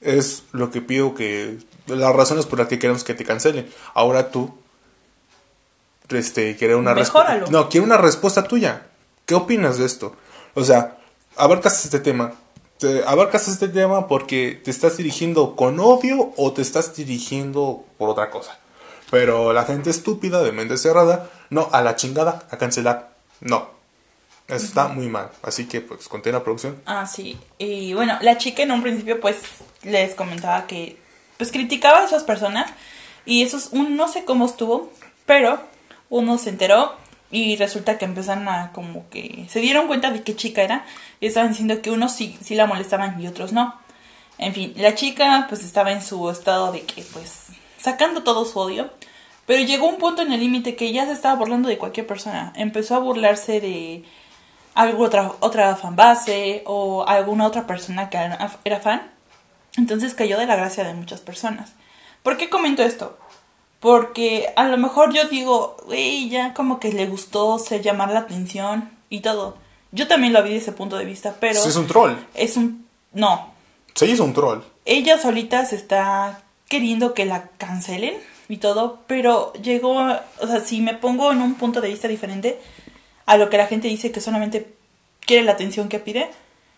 es 0.00 0.44
lo 0.52 0.70
que 0.70 0.80
pido 0.80 1.14
que, 1.14 1.58
las 1.86 2.14
razones 2.14 2.46
por 2.46 2.58
las 2.58 2.68
que 2.68 2.78
queremos 2.78 3.04
que 3.04 3.14
te 3.14 3.24
cancelen. 3.24 3.68
Ahora 3.94 4.30
tú, 4.30 4.54
este, 6.08 6.56
quiere 6.56 6.74
una 6.74 6.94
respuesta. 6.94 7.44
No, 7.50 7.68
quiero 7.68 7.84
una 7.84 7.96
respuesta 7.96 8.44
tuya. 8.44 8.86
¿Qué 9.26 9.34
opinas 9.34 9.78
de 9.78 9.86
esto? 9.86 10.16
O 10.54 10.64
sea, 10.64 10.98
abarcas 11.36 11.84
este 11.84 12.00
tema. 12.00 12.32
Te- 12.80 13.04
abarcas 13.06 13.46
este 13.48 13.68
tema 13.68 14.08
porque 14.08 14.60
te 14.64 14.70
estás 14.70 14.96
dirigiendo 14.96 15.54
con 15.54 15.78
odio 15.80 16.32
o 16.36 16.52
te 16.52 16.62
estás 16.62 16.94
dirigiendo 16.96 17.84
por 17.98 18.08
otra 18.08 18.30
cosa. 18.30 18.58
Pero 19.10 19.52
la 19.52 19.64
gente 19.64 19.90
estúpida, 19.90 20.42
de 20.42 20.52
mente 20.52 20.76
cerrada, 20.78 21.30
no, 21.50 21.68
a 21.72 21.82
la 21.82 21.96
chingada, 21.96 22.46
a 22.50 22.56
cancelar. 22.58 23.10
No. 23.40 23.68
Eso 24.48 24.64
está 24.66 24.88
muy 24.88 25.08
mal. 25.08 25.30
Así 25.42 25.66
que, 25.68 25.80
pues, 25.80 26.08
conté 26.08 26.32
la 26.32 26.42
producción. 26.42 26.80
Ah, 26.86 27.06
sí. 27.06 27.38
Y 27.58 27.92
bueno, 27.94 28.18
la 28.20 28.36
chica 28.38 28.62
en 28.62 28.72
un 28.72 28.82
principio 28.82 29.20
pues 29.20 29.36
les 29.82 30.14
comentaba 30.14 30.66
que 30.66 30.98
pues 31.36 31.52
criticaba 31.52 32.00
a 32.00 32.04
esas 32.04 32.24
personas 32.24 32.70
y 33.24 33.42
eso 33.42 33.56
es 33.56 33.68
un 33.72 33.96
no 33.96 34.08
sé 34.08 34.24
cómo 34.24 34.44
estuvo, 34.46 34.92
pero 35.24 35.58
uno 36.10 36.36
se 36.36 36.50
enteró 36.50 36.92
y 37.30 37.56
resulta 37.56 37.98
que 37.98 38.04
empezaron 38.04 38.48
a 38.48 38.72
como 38.72 39.08
que 39.08 39.46
se 39.48 39.60
dieron 39.60 39.86
cuenta 39.86 40.10
de 40.10 40.22
qué 40.22 40.34
chica 40.34 40.62
era 40.62 40.84
y 41.20 41.26
estaban 41.26 41.50
diciendo 41.50 41.80
que 41.80 41.90
unos 41.90 42.12
sí, 42.12 42.36
sí 42.42 42.54
la 42.54 42.66
molestaban 42.66 43.20
y 43.20 43.26
otros 43.26 43.52
no. 43.52 43.74
En 44.38 44.54
fin, 44.54 44.72
la 44.76 44.94
chica 44.94 45.46
pues 45.48 45.64
estaba 45.64 45.92
en 45.92 46.02
su 46.02 46.30
estado 46.30 46.72
de 46.72 46.82
que 46.82 47.02
pues 47.12 47.48
sacando 47.78 48.22
todo 48.22 48.44
su 48.44 48.58
odio, 48.58 48.90
pero 49.46 49.62
llegó 49.64 49.86
un 49.86 49.98
punto 49.98 50.22
en 50.22 50.32
el 50.32 50.40
límite 50.40 50.76
que 50.76 50.92
ya 50.92 51.06
se 51.06 51.12
estaba 51.12 51.36
burlando 51.36 51.68
de 51.68 51.78
cualquier 51.78 52.06
persona. 52.06 52.52
Empezó 52.56 52.96
a 52.96 53.00
burlarse 53.00 53.60
de 53.60 54.04
alguna 54.74 55.06
otra, 55.06 55.32
otra 55.40 55.76
fanbase 55.76 56.62
o 56.66 57.04
alguna 57.06 57.46
otra 57.46 57.66
persona 57.66 58.10
que 58.10 58.18
era 58.64 58.80
fan. 58.80 59.10
Entonces 59.76 60.14
cayó 60.14 60.38
de 60.38 60.46
la 60.46 60.56
gracia 60.56 60.84
de 60.84 60.94
muchas 60.94 61.20
personas. 61.20 61.74
¿Por 62.22 62.36
qué 62.36 62.50
comento 62.50 62.82
esto? 62.82 63.18
Porque 63.80 64.52
a 64.56 64.68
lo 64.68 64.76
mejor 64.76 65.12
yo 65.12 65.26
digo, 65.28 65.76
güey, 65.86 66.28
ya 66.28 66.52
como 66.52 66.78
que 66.78 66.92
le 66.92 67.06
gustó 67.06 67.58
se 67.58 67.80
llamar 67.80 68.12
la 68.12 68.20
atención 68.20 68.90
y 69.08 69.20
todo. 69.20 69.56
Yo 69.90 70.06
también 70.06 70.32
lo 70.32 70.42
vi 70.42 70.50
desde 70.50 70.64
ese 70.64 70.72
punto 70.72 70.96
de 70.96 71.06
vista, 71.06 71.36
pero 71.40 71.58
es 71.58 71.76
un 71.76 71.86
troll. 71.86 72.12
es 72.34 72.56
un... 72.56 72.86
No, 73.12 73.52
Se 73.94 74.06
hizo 74.06 74.22
un 74.22 74.34
troll. 74.34 74.60
ella 74.84 75.18
solita 75.18 75.64
se 75.64 75.74
está 75.74 76.42
queriendo 76.68 77.12
que 77.12 77.24
la 77.24 77.48
cancelen 77.58 78.14
y 78.48 78.58
todo, 78.58 79.00
pero 79.08 79.52
llegó, 79.54 79.96
o 79.96 80.46
sea, 80.46 80.60
si 80.60 80.80
me 80.80 80.94
pongo 80.94 81.32
en 81.32 81.42
un 81.42 81.54
punto 81.54 81.80
de 81.80 81.88
vista 81.88 82.06
diferente 82.06 82.60
a 83.26 83.36
lo 83.36 83.50
que 83.50 83.56
la 83.56 83.66
gente 83.66 83.88
dice 83.88 84.12
que 84.12 84.20
solamente 84.20 84.72
quiere 85.20 85.44
la 85.44 85.52
atención 85.52 85.88
que 85.88 85.98
pide, 85.98 86.30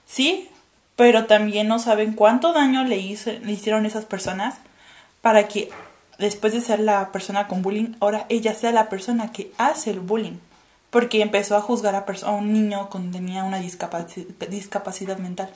sí, 0.06 0.48
pero 0.96 1.26
también 1.26 1.68
no 1.68 1.78
saben 1.78 2.12
cuánto 2.12 2.52
daño 2.52 2.84
le, 2.84 2.96
hizo, 2.98 3.30
le 3.32 3.52
hicieron 3.52 3.86
esas 3.86 4.04
personas 4.04 4.56
para 5.20 5.48
que 5.48 5.70
después 6.18 6.52
de 6.52 6.60
ser 6.60 6.80
la 6.80 7.10
persona 7.12 7.48
con 7.48 7.62
bullying, 7.62 7.94
ahora 8.00 8.26
ella 8.28 8.54
sea 8.54 8.72
la 8.72 8.88
persona 8.88 9.32
que 9.32 9.52
hace 9.58 9.90
el 9.90 10.00
bullying. 10.00 10.38
Porque 10.90 11.22
empezó 11.22 11.56
a 11.56 11.62
juzgar 11.62 11.94
a, 11.94 12.04
a 12.26 12.30
un 12.32 12.52
niño 12.52 12.88
cuando 12.90 13.16
tenía 13.16 13.44
una 13.44 13.60
discapaci- 13.60 14.26
discapacidad 14.48 15.16
mental. 15.16 15.48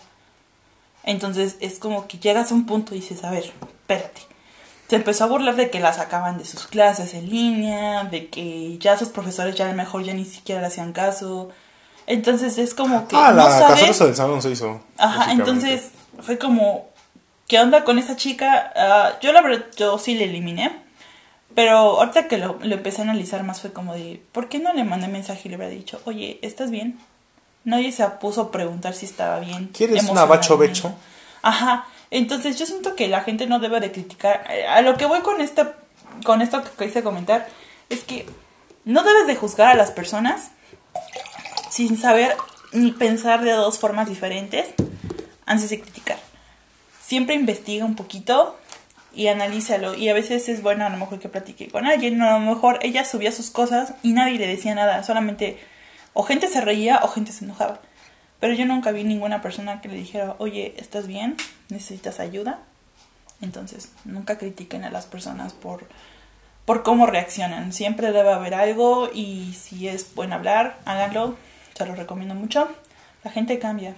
Entonces 1.04 1.56
es 1.60 1.78
como 1.78 2.06
que 2.08 2.18
llegas 2.18 2.50
a 2.50 2.54
un 2.54 2.66
punto 2.66 2.94
y 2.94 3.00
dices, 3.00 3.22
a 3.24 3.30
ver, 3.30 3.44
espérate. 3.44 4.22
Se 4.88 4.96
empezó 4.96 5.24
a 5.24 5.26
burlar 5.26 5.56
de 5.56 5.68
que 5.70 5.80
la 5.80 5.92
sacaban 5.92 6.38
de 6.38 6.44
sus 6.44 6.66
clases 6.66 7.12
en 7.14 7.28
línea, 7.28 8.04
de 8.04 8.28
que 8.28 8.78
ya 8.78 8.96
sus 8.96 9.08
profesores 9.08 9.54
ya 9.56 9.66
a 9.66 9.70
lo 9.70 9.74
mejor 9.74 10.04
ya 10.04 10.14
ni 10.14 10.24
siquiera 10.24 10.60
le 10.60 10.68
hacían 10.68 10.92
caso. 10.92 11.50
Entonces 12.06 12.56
es 12.58 12.72
como 12.72 13.06
que 13.08 13.16
Ah, 13.16 13.30
no 13.30 13.36
la 13.36 13.50
saben- 13.50 13.68
cacerosa 13.68 14.06
del 14.06 14.16
salón 14.16 14.42
se 14.42 14.50
hizo. 14.50 14.80
Ajá, 14.96 15.32
entonces 15.32 15.90
fue 16.20 16.38
como, 16.38 16.86
¿qué 17.48 17.60
onda 17.60 17.84
con 17.84 17.98
esa 17.98 18.16
chica? 18.16 18.72
Ah, 18.74 19.12
yo 19.20 19.32
la 19.32 19.42
verdad, 19.42 19.66
yo 19.76 19.98
sí 19.98 20.14
le 20.14 20.24
eliminé. 20.24 20.84
Pero 21.54 21.98
ahorita 22.00 22.28
que 22.28 22.36
lo, 22.36 22.58
lo 22.62 22.74
empecé 22.74 23.00
a 23.00 23.04
analizar 23.04 23.42
más 23.42 23.62
fue 23.62 23.72
como 23.72 23.94
de, 23.94 24.22
¿por 24.32 24.48
qué 24.48 24.58
no 24.58 24.74
le 24.74 24.84
mandé 24.84 25.08
mensaje 25.08 25.42
y 25.44 25.48
le 25.48 25.56
hubiera 25.56 25.72
dicho, 25.72 26.00
oye, 26.04 26.38
¿estás 26.42 26.70
bien? 26.70 26.98
Nadie 27.64 27.92
se 27.92 28.06
puso 28.20 28.42
a 28.42 28.50
preguntar 28.50 28.92
si 28.92 29.06
estaba 29.06 29.40
bien. 29.40 29.70
¿Quieres 29.72 30.04
una 30.04 30.26
bacho 30.26 30.54
emocionalmente. 30.54 30.88
becho? 30.88 30.94
Ajá, 31.42 31.86
entonces 32.10 32.58
yo 32.58 32.66
siento 32.66 32.94
que 32.94 33.08
la 33.08 33.22
gente 33.22 33.46
no 33.46 33.58
debe 33.58 33.80
de 33.80 33.90
criticar. 33.90 34.44
A 34.68 34.82
lo 34.82 34.96
que 34.96 35.06
voy 35.06 35.20
con 35.20 35.40
esta, 35.40 35.74
con 36.24 36.42
esto 36.42 36.62
que 36.62 36.86
quise 36.86 37.02
comentar, 37.02 37.48
es 37.88 38.04
que 38.04 38.26
no 38.84 39.02
debes 39.02 39.26
de 39.26 39.36
juzgar 39.36 39.68
a 39.68 39.74
las 39.74 39.90
personas 39.90 40.50
sin 41.70 41.98
saber 41.98 42.36
ni 42.72 42.92
pensar 42.92 43.42
de 43.42 43.52
dos 43.52 43.78
formas 43.78 44.08
diferentes 44.08 44.66
antes 45.46 45.70
de 45.70 45.80
criticar. 45.80 46.18
Siempre 47.06 47.36
investiga 47.36 47.84
un 47.84 47.94
poquito 47.94 48.58
y 49.14 49.28
analízalo. 49.28 49.94
Y 49.94 50.08
a 50.08 50.12
veces 50.12 50.48
es 50.48 50.60
bueno 50.60 50.84
a 50.84 50.88
lo 50.88 50.96
mejor 50.96 51.20
que 51.20 51.28
platique 51.28 51.68
con 51.68 51.86
alguien. 51.86 52.20
A 52.20 52.36
lo 52.36 52.44
mejor 52.44 52.80
ella 52.82 53.04
subía 53.04 53.30
sus 53.30 53.50
cosas 53.50 53.94
y 54.02 54.12
nadie 54.12 54.40
le 54.40 54.48
decía 54.48 54.74
nada. 54.74 55.04
Solamente 55.04 55.56
o 56.14 56.24
gente 56.24 56.48
se 56.48 56.60
reía 56.60 56.98
o 57.04 57.08
gente 57.08 57.30
se 57.30 57.44
enojaba. 57.44 57.78
Pero 58.40 58.54
yo 58.54 58.66
nunca 58.66 58.90
vi 58.90 59.04
ninguna 59.04 59.40
persona 59.40 59.80
que 59.80 59.86
le 59.86 59.94
dijera, 59.94 60.34
oye, 60.38 60.74
¿estás 60.78 61.06
bien? 61.06 61.36
¿Necesitas 61.68 62.18
ayuda? 62.18 62.58
Entonces, 63.40 63.92
nunca 64.04 64.36
critiquen 64.36 64.82
a 64.82 64.90
las 64.90 65.06
personas 65.06 65.52
por, 65.52 65.86
por 66.64 66.82
cómo 66.82 67.06
reaccionan. 67.06 67.72
Siempre 67.72 68.10
debe 68.10 68.32
haber 68.32 68.54
algo 68.54 69.10
y 69.14 69.52
si 69.52 69.86
es 69.86 70.12
bueno 70.16 70.34
hablar, 70.34 70.80
háganlo. 70.86 71.36
Se 71.74 71.86
lo 71.86 71.94
recomiendo 71.94 72.34
mucho. 72.34 72.68
La 73.22 73.30
gente 73.30 73.60
cambia. 73.60 73.94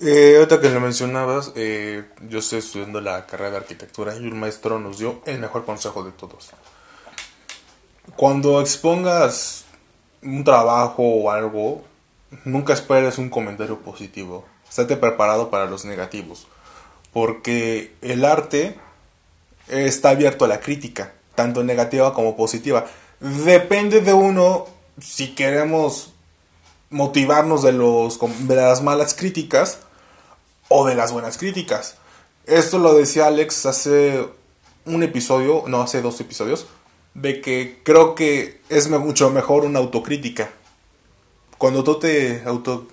Eh, 0.00 0.34
ahorita 0.36 0.60
que 0.60 0.70
lo 0.70 0.80
mencionabas, 0.80 1.52
eh, 1.54 2.04
yo 2.28 2.40
estoy 2.40 2.58
estudiando 2.58 3.00
la 3.00 3.26
carrera 3.26 3.52
de 3.52 3.56
arquitectura 3.58 4.16
y 4.16 4.26
un 4.26 4.40
maestro 4.40 4.78
nos 4.80 4.98
dio 4.98 5.22
el 5.24 5.38
mejor 5.38 5.64
consejo 5.64 6.02
de 6.02 6.10
todos. 6.10 6.50
Cuando 8.16 8.60
expongas 8.60 9.64
un 10.22 10.42
trabajo 10.42 11.02
o 11.02 11.30
algo, 11.30 11.84
nunca 12.44 12.72
esperes 12.72 13.18
un 13.18 13.30
comentario 13.30 13.78
positivo. 13.80 14.44
Estate 14.68 14.96
preparado 14.96 15.50
para 15.50 15.66
los 15.66 15.84
negativos. 15.84 16.48
Porque 17.12 17.94
el 18.02 18.24
arte 18.24 18.76
está 19.68 20.10
abierto 20.10 20.44
a 20.44 20.48
la 20.48 20.60
crítica, 20.60 21.12
tanto 21.36 21.62
negativa 21.62 22.12
como 22.12 22.36
positiva. 22.36 22.84
Depende 23.20 24.00
de 24.00 24.12
uno 24.12 24.66
si 25.00 25.34
queremos 25.34 26.13
motivarnos 26.94 27.62
de, 27.62 27.72
los, 27.72 28.20
de 28.46 28.54
las 28.54 28.80
malas 28.80 29.14
críticas 29.14 29.78
o 30.68 30.86
de 30.86 30.94
las 30.94 31.10
buenas 31.10 31.38
críticas. 31.38 31.96
Esto 32.46 32.78
lo 32.78 32.94
decía 32.94 33.26
Alex 33.26 33.66
hace 33.66 34.28
un 34.86 35.02
episodio, 35.02 35.64
no 35.66 35.82
hace 35.82 36.02
dos 36.02 36.20
episodios, 36.20 36.68
de 37.14 37.40
que 37.40 37.80
creo 37.82 38.14
que 38.14 38.60
es 38.68 38.88
mucho 38.88 39.30
mejor 39.30 39.64
una 39.64 39.80
autocrítica. 39.80 40.50
Cuando 41.58 41.82
tú 41.82 41.98
te, 41.98 42.44
auto, 42.46 42.86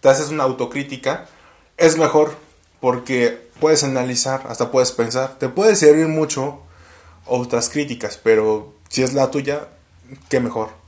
te 0.00 0.08
haces 0.08 0.30
una 0.30 0.42
autocrítica, 0.42 1.28
es 1.76 1.96
mejor 1.96 2.34
porque 2.80 3.50
puedes 3.60 3.84
analizar, 3.84 4.46
hasta 4.48 4.72
puedes 4.72 4.90
pensar, 4.90 5.38
te 5.38 5.48
puede 5.48 5.76
servir 5.76 6.08
mucho 6.08 6.58
otras 7.24 7.68
críticas, 7.68 8.18
pero 8.20 8.74
si 8.88 9.04
es 9.04 9.14
la 9.14 9.30
tuya, 9.30 9.68
qué 10.28 10.40
mejor. 10.40 10.83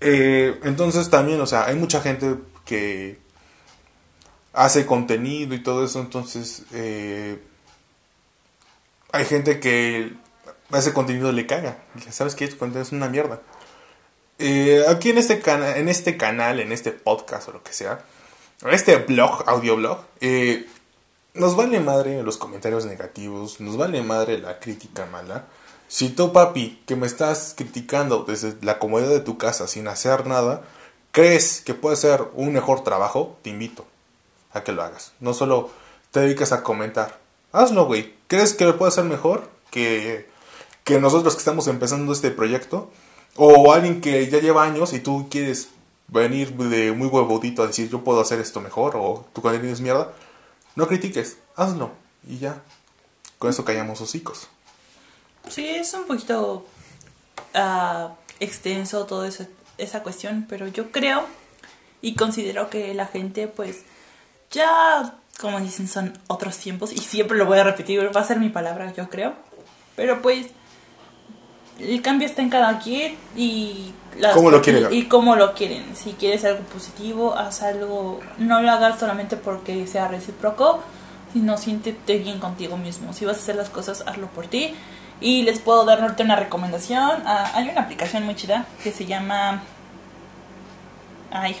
Eh, 0.00 0.58
entonces 0.64 1.10
también, 1.10 1.40
o 1.40 1.46
sea, 1.46 1.66
hay 1.66 1.76
mucha 1.76 2.00
gente 2.00 2.36
que 2.64 3.18
hace 4.52 4.86
contenido 4.86 5.54
y 5.54 5.62
todo 5.62 5.84
eso, 5.84 6.00
entonces 6.00 6.64
eh, 6.72 7.38
hay 9.12 9.24
gente 9.24 9.60
que 9.60 10.12
ese 10.72 10.92
contenido 10.92 11.32
le 11.32 11.46
caga. 11.46 11.78
¿Sabes 12.10 12.34
qué? 12.34 12.44
Es 12.44 12.92
una 12.92 13.08
mierda. 13.08 13.40
Eh, 14.38 14.84
aquí 14.88 15.10
en 15.10 15.18
este, 15.18 15.40
en 15.50 15.88
este 15.88 16.16
canal, 16.16 16.60
en 16.60 16.72
este 16.72 16.92
podcast 16.92 17.48
o 17.48 17.52
lo 17.52 17.62
que 17.62 17.72
sea, 17.72 18.00
en 18.62 18.70
este 18.70 18.96
blog, 18.96 19.44
audioblog, 19.46 20.04
eh, 20.20 20.66
nos 21.36 21.56
vale 21.56 21.80
madre 21.80 22.22
los 22.22 22.36
comentarios 22.36 22.86
negativos, 22.86 23.60
nos 23.60 23.76
vale 23.76 24.02
madre 24.02 24.38
la 24.38 24.58
crítica 24.58 25.06
mala. 25.06 25.46
Si 25.88 26.08
tú, 26.08 26.32
papi, 26.32 26.82
que 26.86 26.96
me 26.96 27.06
estás 27.06 27.54
criticando 27.56 28.24
desde 28.24 28.56
la 28.62 28.78
comodidad 28.78 29.10
de 29.10 29.20
tu 29.20 29.38
casa 29.38 29.68
sin 29.68 29.88
hacer 29.88 30.26
nada, 30.26 30.62
crees 31.12 31.60
que 31.60 31.74
puede 31.74 31.96
ser 31.96 32.24
un 32.34 32.52
mejor 32.52 32.82
trabajo, 32.82 33.36
te 33.42 33.50
invito 33.50 33.86
a 34.52 34.64
que 34.64 34.72
lo 34.72 34.82
hagas. 34.82 35.12
No 35.20 35.34
solo 35.34 35.70
te 36.10 36.20
dedicas 36.20 36.52
a 36.52 36.62
comentar. 36.62 37.18
Hazlo, 37.52 37.86
güey. 37.86 38.14
¿Crees 38.26 38.54
que 38.54 38.72
puede 38.72 38.90
ser 38.90 39.04
mejor 39.04 39.48
que 39.70 40.28
que 40.86 41.00
nosotros 41.00 41.34
que 41.34 41.40
estamos 41.40 41.66
empezando 41.66 42.12
este 42.12 42.30
proyecto, 42.30 42.88
o 43.34 43.72
alguien 43.72 44.00
que 44.00 44.30
ya 44.30 44.38
lleva 44.38 44.62
años 44.62 44.92
y 44.92 45.00
tú 45.00 45.26
quieres 45.28 45.68
venir 46.06 46.52
de 46.52 46.92
muy 46.92 47.08
huevudito 47.08 47.64
a 47.64 47.66
decir 47.66 47.90
yo 47.90 48.04
puedo 48.04 48.20
hacer 48.20 48.38
esto 48.38 48.60
mejor 48.60 48.94
o 48.94 49.26
tu 49.32 49.42
contenido 49.42 49.72
es 49.72 49.80
mierda, 49.80 50.12
no 50.76 50.86
critiques, 50.86 51.38
hazlo 51.56 51.90
y 52.26 52.38
ya. 52.38 52.62
Con 53.38 53.50
eso 53.50 53.64
callamos 53.64 54.00
hocicos. 54.00 54.48
Sí, 55.48 55.66
es 55.66 55.92
un 55.94 56.04
poquito 56.04 56.66
uh, 57.54 58.08
extenso 58.40 59.06
toda 59.06 59.28
esa, 59.28 59.46
esa 59.78 60.02
cuestión, 60.02 60.46
pero 60.48 60.68
yo 60.68 60.90
creo 60.90 61.26
y 62.00 62.14
considero 62.14 62.70
que 62.70 62.94
la 62.94 63.06
gente 63.06 63.48
pues 63.48 63.84
ya, 64.50 65.18
como 65.40 65.60
dicen, 65.60 65.88
son 65.88 66.18
otros 66.28 66.56
tiempos 66.56 66.92
y 66.92 66.98
siempre 66.98 67.36
lo 67.36 67.46
voy 67.46 67.58
a 67.58 67.64
repetir, 67.64 68.14
va 68.14 68.20
a 68.20 68.24
ser 68.24 68.38
mi 68.38 68.48
palabra, 68.48 68.92
yo 68.94 69.08
creo. 69.08 69.34
Pero 69.96 70.22
pues 70.22 70.48
el 71.78 72.02
cambio 72.02 72.26
está 72.26 72.42
en 72.42 72.50
cada 72.50 72.78
quien 72.78 73.16
y 73.36 73.92
¿Cómo 74.32 74.50
lo 74.50 74.62
quieren? 74.62 74.88
Y, 74.92 75.04
cómo 75.04 75.36
lo 75.36 75.54
quieren. 75.54 75.84
Si 75.94 76.12
quieres 76.12 76.44
algo 76.44 76.60
positivo, 76.72 77.36
haz 77.36 77.62
algo, 77.62 78.20
no 78.38 78.62
lo 78.62 78.70
hagas 78.70 78.98
solamente 78.98 79.36
porque 79.36 79.86
sea 79.86 80.08
recíproco, 80.08 80.80
sino 81.32 81.58
siéntete 81.58 82.18
bien 82.18 82.38
contigo 82.38 82.76
mismo. 82.76 83.12
Si 83.12 83.24
vas 83.24 83.36
a 83.36 83.40
hacer 83.40 83.56
las 83.56 83.68
cosas, 83.68 84.04
hazlo 84.06 84.28
por 84.28 84.46
ti. 84.46 84.74
Y 85.20 85.42
les 85.42 85.58
puedo 85.58 85.84
darte 85.84 86.22
una 86.22 86.36
recomendación. 86.36 87.22
Ah, 87.26 87.50
hay 87.54 87.68
una 87.68 87.82
aplicación 87.82 88.24
muy 88.24 88.34
chida 88.36 88.66
que 88.82 88.92
se 88.92 89.06
llama... 89.06 89.62
Ay. 91.30 91.56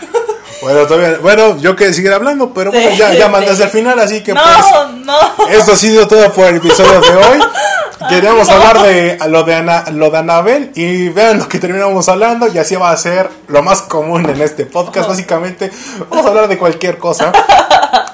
Bueno, 0.60 0.88
todavía, 0.88 1.18
bueno, 1.18 1.56
yo 1.58 1.76
que 1.76 1.92
seguir 1.92 2.12
hablando, 2.12 2.52
pero 2.52 2.72
bueno, 2.72 2.90
ya, 2.96 3.14
ya 3.14 3.28
mandas 3.28 3.60
al 3.60 3.68
final, 3.68 3.96
así 4.00 4.24
que 4.24 4.34
no, 4.34 4.40
pues, 4.42 5.06
no. 5.06 5.48
Esto 5.50 5.70
ha 5.70 5.76
sido 5.76 6.08
todo 6.08 6.32
por 6.32 6.46
el 6.46 6.56
episodio 6.56 7.00
de 7.00 7.14
hoy. 7.14 7.38
Queríamos 8.08 8.48
hablar 8.48 8.82
de 8.82 9.18
lo 9.28 9.42
de, 9.42 9.54
Ana, 9.54 9.84
lo 9.92 10.10
de 10.10 10.18
Anabel 10.18 10.72
y 10.74 11.10
vean 11.10 11.38
lo 11.38 11.48
que 11.48 11.58
terminamos 11.58 12.08
hablando 12.08 12.48
y 12.48 12.56
así 12.56 12.74
va 12.74 12.90
a 12.90 12.96
ser 12.96 13.28
lo 13.48 13.62
más 13.62 13.82
común 13.82 14.28
en 14.30 14.40
este 14.40 14.64
podcast. 14.64 15.08
Básicamente 15.08 15.70
vamos 16.08 16.24
a 16.24 16.28
hablar 16.30 16.48
de 16.48 16.56
cualquier 16.56 16.98
cosa. 16.98 17.32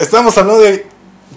Estamos 0.00 0.36
hablando 0.36 0.62
de 0.62 0.86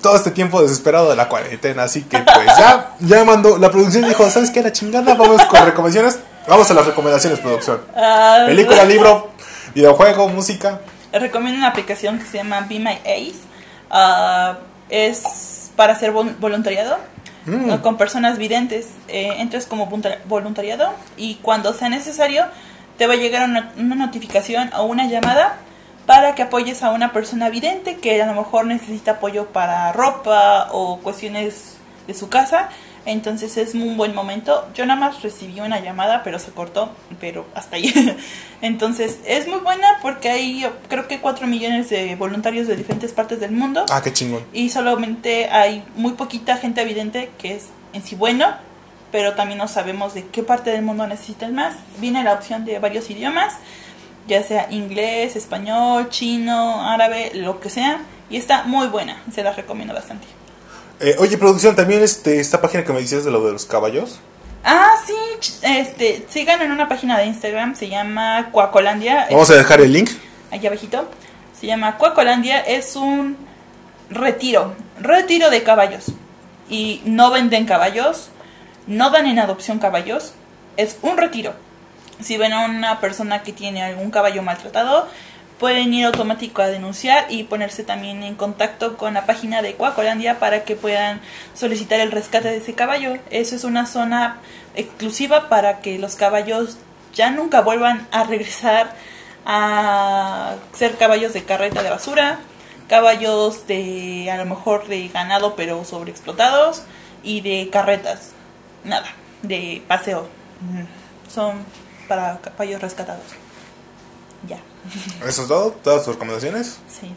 todo 0.01 0.15
este 0.15 0.31
tiempo 0.31 0.61
desesperado 0.61 1.09
de 1.09 1.15
la 1.15 1.29
cuarentena, 1.29 1.83
así 1.83 2.03
que 2.03 2.17
pues 2.19 2.47
ya, 2.57 2.93
ya 2.99 3.23
mandó, 3.23 3.57
la 3.57 3.69
producción 3.69 4.07
dijo, 4.07 4.29
¿sabes 4.29 4.49
qué? 4.49 4.61
La 4.61 4.71
chingada, 4.71 5.13
vamos 5.13 5.43
con 5.43 5.63
recomendaciones. 5.63 6.19
Vamos 6.47 6.71
a 6.71 6.73
las 6.73 6.85
recomendaciones, 6.85 7.39
producción. 7.39 7.81
Ah, 7.95 8.43
Película, 8.47 8.85
libro, 8.85 9.31
videojuego, 9.75 10.29
música. 10.29 10.81
Recomiendo 11.11 11.59
una 11.59 11.67
aplicación 11.67 12.17
que 12.19 12.25
se 12.25 12.37
llama 12.37 12.61
Be 12.61 12.79
My 12.79 12.99
Ace. 13.05 13.39
Ah, 13.91 14.57
es 14.89 15.69
para 15.75 15.93
hacer 15.93 16.11
voluntariado 16.11 16.97
Con 17.81 17.97
personas 17.97 18.37
videntes. 18.37 18.89
Eh, 19.07 19.35
entras 19.37 19.65
como 19.65 19.89
voluntariado 20.27 20.93
y 21.15 21.35
cuando 21.35 21.73
sea 21.73 21.89
necesario 21.89 22.45
te 22.97 23.07
va 23.07 23.13
a 23.13 23.17
llegar 23.17 23.47
una, 23.47 23.71
una, 23.77 23.95
notificación 23.95 24.71
o 24.75 24.83
una 24.83 25.07
llamada 25.07 25.57
para 26.05 26.35
que 26.35 26.41
apoyes 26.41 26.83
a 26.83 26.91
una 26.91 27.13
persona 27.13 27.49
vidente 27.49 27.97
que 27.97 28.21
a 28.21 28.25
lo 28.25 28.33
mejor 28.33 28.65
necesita 28.65 29.11
apoyo 29.11 29.47
para 29.47 29.93
ropa 29.93 30.69
o 30.71 30.99
cuestiones 30.99 31.77
de 32.07 32.13
su 32.13 32.29
casa 32.29 32.69
entonces 33.07 33.55
es 33.55 33.73
un 33.73 33.95
buen 33.95 34.13
momento. 34.13 34.67
Yo 34.75 34.85
nada 34.85 34.99
más 34.99 35.23
recibí 35.23 35.61
una 35.61 35.79
llamada, 35.79 36.23
pero 36.23 36.39
se 36.39 36.51
cortó, 36.51 36.89
pero 37.21 37.45
hasta 37.55 37.77
ahí. 37.77 37.93
Entonces 38.61 39.19
es 39.25 39.47
muy 39.47 39.59
buena 39.59 39.87
porque 40.01 40.29
hay 40.29 40.67
creo 40.89 41.07
que 41.07 41.21
4 41.21 41.47
millones 41.47 41.89
de 41.89 42.17
voluntarios 42.17 42.67
de 42.67 42.75
diferentes 42.75 43.13
partes 43.13 43.39
del 43.39 43.51
mundo. 43.51 43.85
Ah, 43.89 44.01
qué 44.03 44.11
chingón. 44.11 44.43
Y 44.51 44.69
solamente 44.71 45.47
hay 45.47 45.85
muy 45.95 46.13
poquita 46.13 46.57
gente 46.57 46.81
evidente 46.81 47.31
que 47.37 47.55
es 47.55 47.67
en 47.93 48.03
sí 48.03 48.15
bueno, 48.15 48.53
pero 49.09 49.35
también 49.35 49.57
no 49.57 49.69
sabemos 49.69 50.13
de 50.13 50.25
qué 50.25 50.43
parte 50.43 50.71
del 50.71 50.81
mundo 50.81 51.07
necesitan 51.07 51.55
más. 51.55 51.75
Viene 51.99 52.25
la 52.25 52.33
opción 52.33 52.65
de 52.65 52.77
varios 52.79 53.09
idiomas, 53.09 53.53
ya 54.27 54.43
sea 54.43 54.67
inglés, 54.69 55.37
español, 55.37 56.09
chino, 56.09 56.85
árabe, 56.85 57.31
lo 57.35 57.61
que 57.61 57.69
sea. 57.69 58.01
Y 58.29 58.35
está 58.35 58.63
muy 58.63 58.87
buena, 58.87 59.23
se 59.33 59.43
las 59.43 59.55
recomiendo 59.55 59.93
bastante. 59.93 60.36
Eh, 60.99 61.15
oye, 61.19 61.37
producción, 61.37 61.75
también 61.75 62.01
este, 62.01 62.39
esta 62.39 62.59
página 62.59 62.83
que 62.83 62.91
me 62.91 62.99
decías 62.99 63.23
de 63.23 63.31
lo 63.31 63.45
de 63.45 63.53
los 63.53 63.65
caballos. 63.65 64.19
Ah, 64.63 64.95
sí, 65.05 65.15
este, 65.61 66.25
sigan 66.29 66.61
en 66.61 66.71
una 66.71 66.89
página 66.89 67.17
de 67.17 67.25
Instagram, 67.25 67.75
se 67.75 67.87
llama 67.87 68.49
Cuacolandia. 68.51 69.27
Vamos 69.31 69.51
a 69.51 69.55
dejar 69.55 69.79
el 69.81 69.93
link. 69.93 70.09
Allá 70.51 70.69
abajito. 70.69 71.07
Se 71.59 71.67
llama 71.67 71.97
Cuacolandia, 71.97 72.59
es 72.59 72.95
un 72.95 73.37
retiro, 74.09 74.75
retiro 74.99 75.49
de 75.49 75.63
caballos. 75.63 76.05
Y 76.69 77.01
no 77.05 77.31
venden 77.31 77.65
caballos, 77.65 78.29
no 78.87 79.09
dan 79.09 79.25
en 79.27 79.39
adopción 79.39 79.79
caballos, 79.79 80.33
es 80.75 80.97
un 81.01 81.17
retiro. 81.17 81.53
Si 82.19 82.37
ven 82.37 82.53
a 82.53 82.65
una 82.65 82.99
persona 82.99 83.43
que 83.43 83.53
tiene 83.53 83.83
algún 83.83 84.11
caballo 84.11 84.41
maltratado, 84.41 85.07
pueden 85.59 85.93
ir 85.93 86.05
automático 86.05 86.61
a 86.61 86.67
denunciar 86.67 87.25
y 87.29 87.43
ponerse 87.43 87.83
también 87.83 88.23
en 88.23 88.35
contacto 88.35 88.97
con 88.97 89.13
la 89.15 89.25
página 89.25 89.61
de 89.61 89.75
Coacolandia 89.75 90.39
para 90.39 90.63
que 90.63 90.75
puedan 90.75 91.21
solicitar 91.53 91.99
el 91.99 92.11
rescate 92.11 92.49
de 92.49 92.57
ese 92.57 92.73
caballo. 92.73 93.17
Eso 93.31 93.55
es 93.55 93.63
una 93.63 93.85
zona 93.85 94.39
exclusiva 94.75 95.49
para 95.49 95.79
que 95.79 95.97
los 95.97 96.15
caballos 96.15 96.77
ya 97.13 97.31
nunca 97.31 97.61
vuelvan 97.61 98.07
a 98.11 98.23
regresar 98.23 98.95
a 99.45 100.55
ser 100.73 100.97
caballos 100.97 101.33
de 101.33 101.43
carreta 101.43 101.81
de 101.81 101.89
basura, 101.89 102.39
caballos 102.87 103.65
de 103.65 104.29
a 104.31 104.37
lo 104.37 104.45
mejor 104.45 104.87
de 104.87 105.07
ganado 105.07 105.55
pero 105.55 105.83
sobreexplotados 105.85 106.83
y 107.23 107.41
de 107.41 107.69
carretas. 107.71 108.33
Nada, 108.83 109.07
de 109.41 109.81
paseo. 109.87 110.27
Son 111.33 111.65
para 112.07 112.39
caballos 112.39 112.81
rescatados. 112.81 113.46
Ya. 115.19 115.27
¿Eso 115.27 115.41
es 115.43 115.47
todo? 115.47 115.71
¿Todas 115.83 116.05
tus 116.05 116.13
recomendaciones? 116.13 116.77
Sí. 116.87 117.13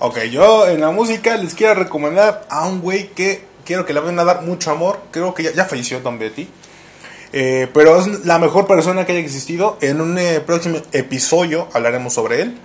Ok, 0.00 0.18
yo 0.30 0.68
en 0.68 0.80
la 0.80 0.90
música 0.90 1.36
les 1.36 1.54
quiero 1.54 1.74
recomendar 1.74 2.46
a 2.48 2.66
un 2.66 2.80
güey 2.80 3.08
que 3.08 3.44
quiero 3.64 3.84
que 3.84 3.92
le 3.92 4.00
vayan 4.00 4.18
a 4.20 4.24
dar 4.24 4.42
mucho 4.42 4.70
amor. 4.70 5.00
Creo 5.10 5.34
que 5.34 5.52
ya, 5.54 5.64
falleció 5.64 5.98
Tom 5.98 6.18
Betty. 6.18 6.48
Eh, 7.32 7.68
pero 7.74 7.98
es 8.00 8.24
la 8.24 8.38
mejor 8.38 8.66
persona 8.66 9.04
que 9.04 9.12
haya 9.12 9.20
existido. 9.20 9.76
En 9.80 10.00
un 10.00 10.16
eh, 10.18 10.40
próximo 10.40 10.78
episodio 10.92 11.68
hablaremos 11.74 12.14
sobre 12.14 12.42
él. 12.42 12.58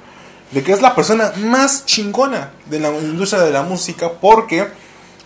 de 0.52 0.62
que 0.62 0.72
es 0.72 0.82
la 0.82 0.94
persona 0.94 1.34
más 1.38 1.86
chingona 1.86 2.52
de 2.68 2.80
la 2.80 2.90
industria 2.90 3.42
de 3.42 3.52
la 3.52 3.64
música 3.64 4.12
porque 4.22 4.68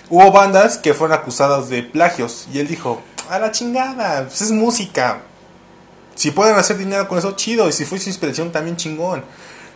hubo 0.10 0.32
bandas 0.32 0.78
que 0.78 0.94
fueron 0.94 1.20
acusadas 1.20 1.68
de 1.68 1.84
plagios 1.84 2.48
y 2.54 2.60
él 2.60 2.68
dijo, 2.68 3.02
a 3.30 3.38
la 3.38 3.52
chingada, 3.52 4.24
pues 4.24 4.42
es 4.42 4.52
música. 4.52 5.24
Si 6.18 6.32
pueden 6.32 6.56
hacer 6.56 6.80
dinero 6.80 7.08
con 7.08 7.20
eso, 7.20 7.34
chido. 7.34 7.70
Y 7.70 7.72
si 7.72 7.86
fue 7.86 8.00
su 8.00 8.10
inspiración, 8.10 8.52
también 8.52 8.76
chingón. 8.76 9.24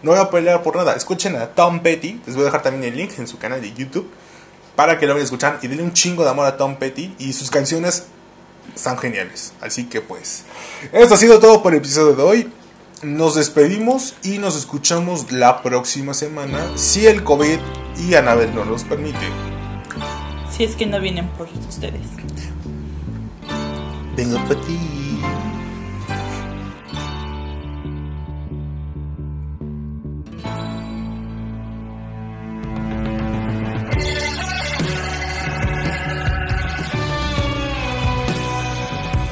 No 0.02 0.12
voy 0.12 0.20
a 0.20 0.32
pelear 0.32 0.64
por 0.64 0.76
nada. 0.76 0.96
Escuchen 0.96 1.36
a 1.36 1.50
Tom 1.50 1.82
Petty. 1.82 2.20
Les 2.26 2.36
voy 2.36 2.42
a 2.42 2.46
dejar 2.46 2.64
también 2.64 2.92
el 2.92 2.98
link 2.98 3.12
en 3.20 3.28
su 3.28 3.38
canal 3.38 3.62
de 3.62 3.72
YouTube. 3.72 4.10
Para 4.76 4.98
que 4.98 5.06
lo 5.06 5.14
vayan 5.14 5.22
a 5.22 5.26
escuchar. 5.26 5.60
Y 5.62 5.68
denle 5.68 5.84
un 5.84 5.94
chingo 5.94 6.24
de 6.24 6.32
amor 6.32 6.48
a 6.48 6.58
Tom 6.58 6.78
Petty. 6.78 7.16
Y 7.20 7.34
sus 7.34 7.52
canciones 7.52 8.06
están 8.76 8.98
geniales. 8.98 9.54
Así 9.62 9.86
que 9.86 10.02
pues. 10.02 10.46
Esto 10.92 11.14
ha 11.14 11.18
sido 11.18 11.40
todo 11.40 11.62
por 11.62 11.74
el 11.74 11.78
episodio 11.78 12.16
de 12.16 12.24
hoy. 12.24 12.52
Nos 13.04 13.36
despedimos 13.36 14.16
y 14.24 14.40
nos 14.40 14.56
escuchamos 14.58 15.32
la 15.32 15.62
próxima 15.62 16.16
semana. 16.16 16.72
Si 16.76 17.06
el 17.06 17.24
COVID 17.24 17.60
y 18.00 18.16
Anabel 18.16 18.56
no 18.56 18.66
nos 18.66 18.84
permite. 18.84 19.28
Si 20.56 20.64
es 20.64 20.76
que 20.76 20.88
no 20.88 21.00
vienen 21.00 21.28
por 21.30 21.48
ustedes. 21.68 22.02
Vengo 24.16 24.38
para 24.48 24.60
ti. 24.62 25.01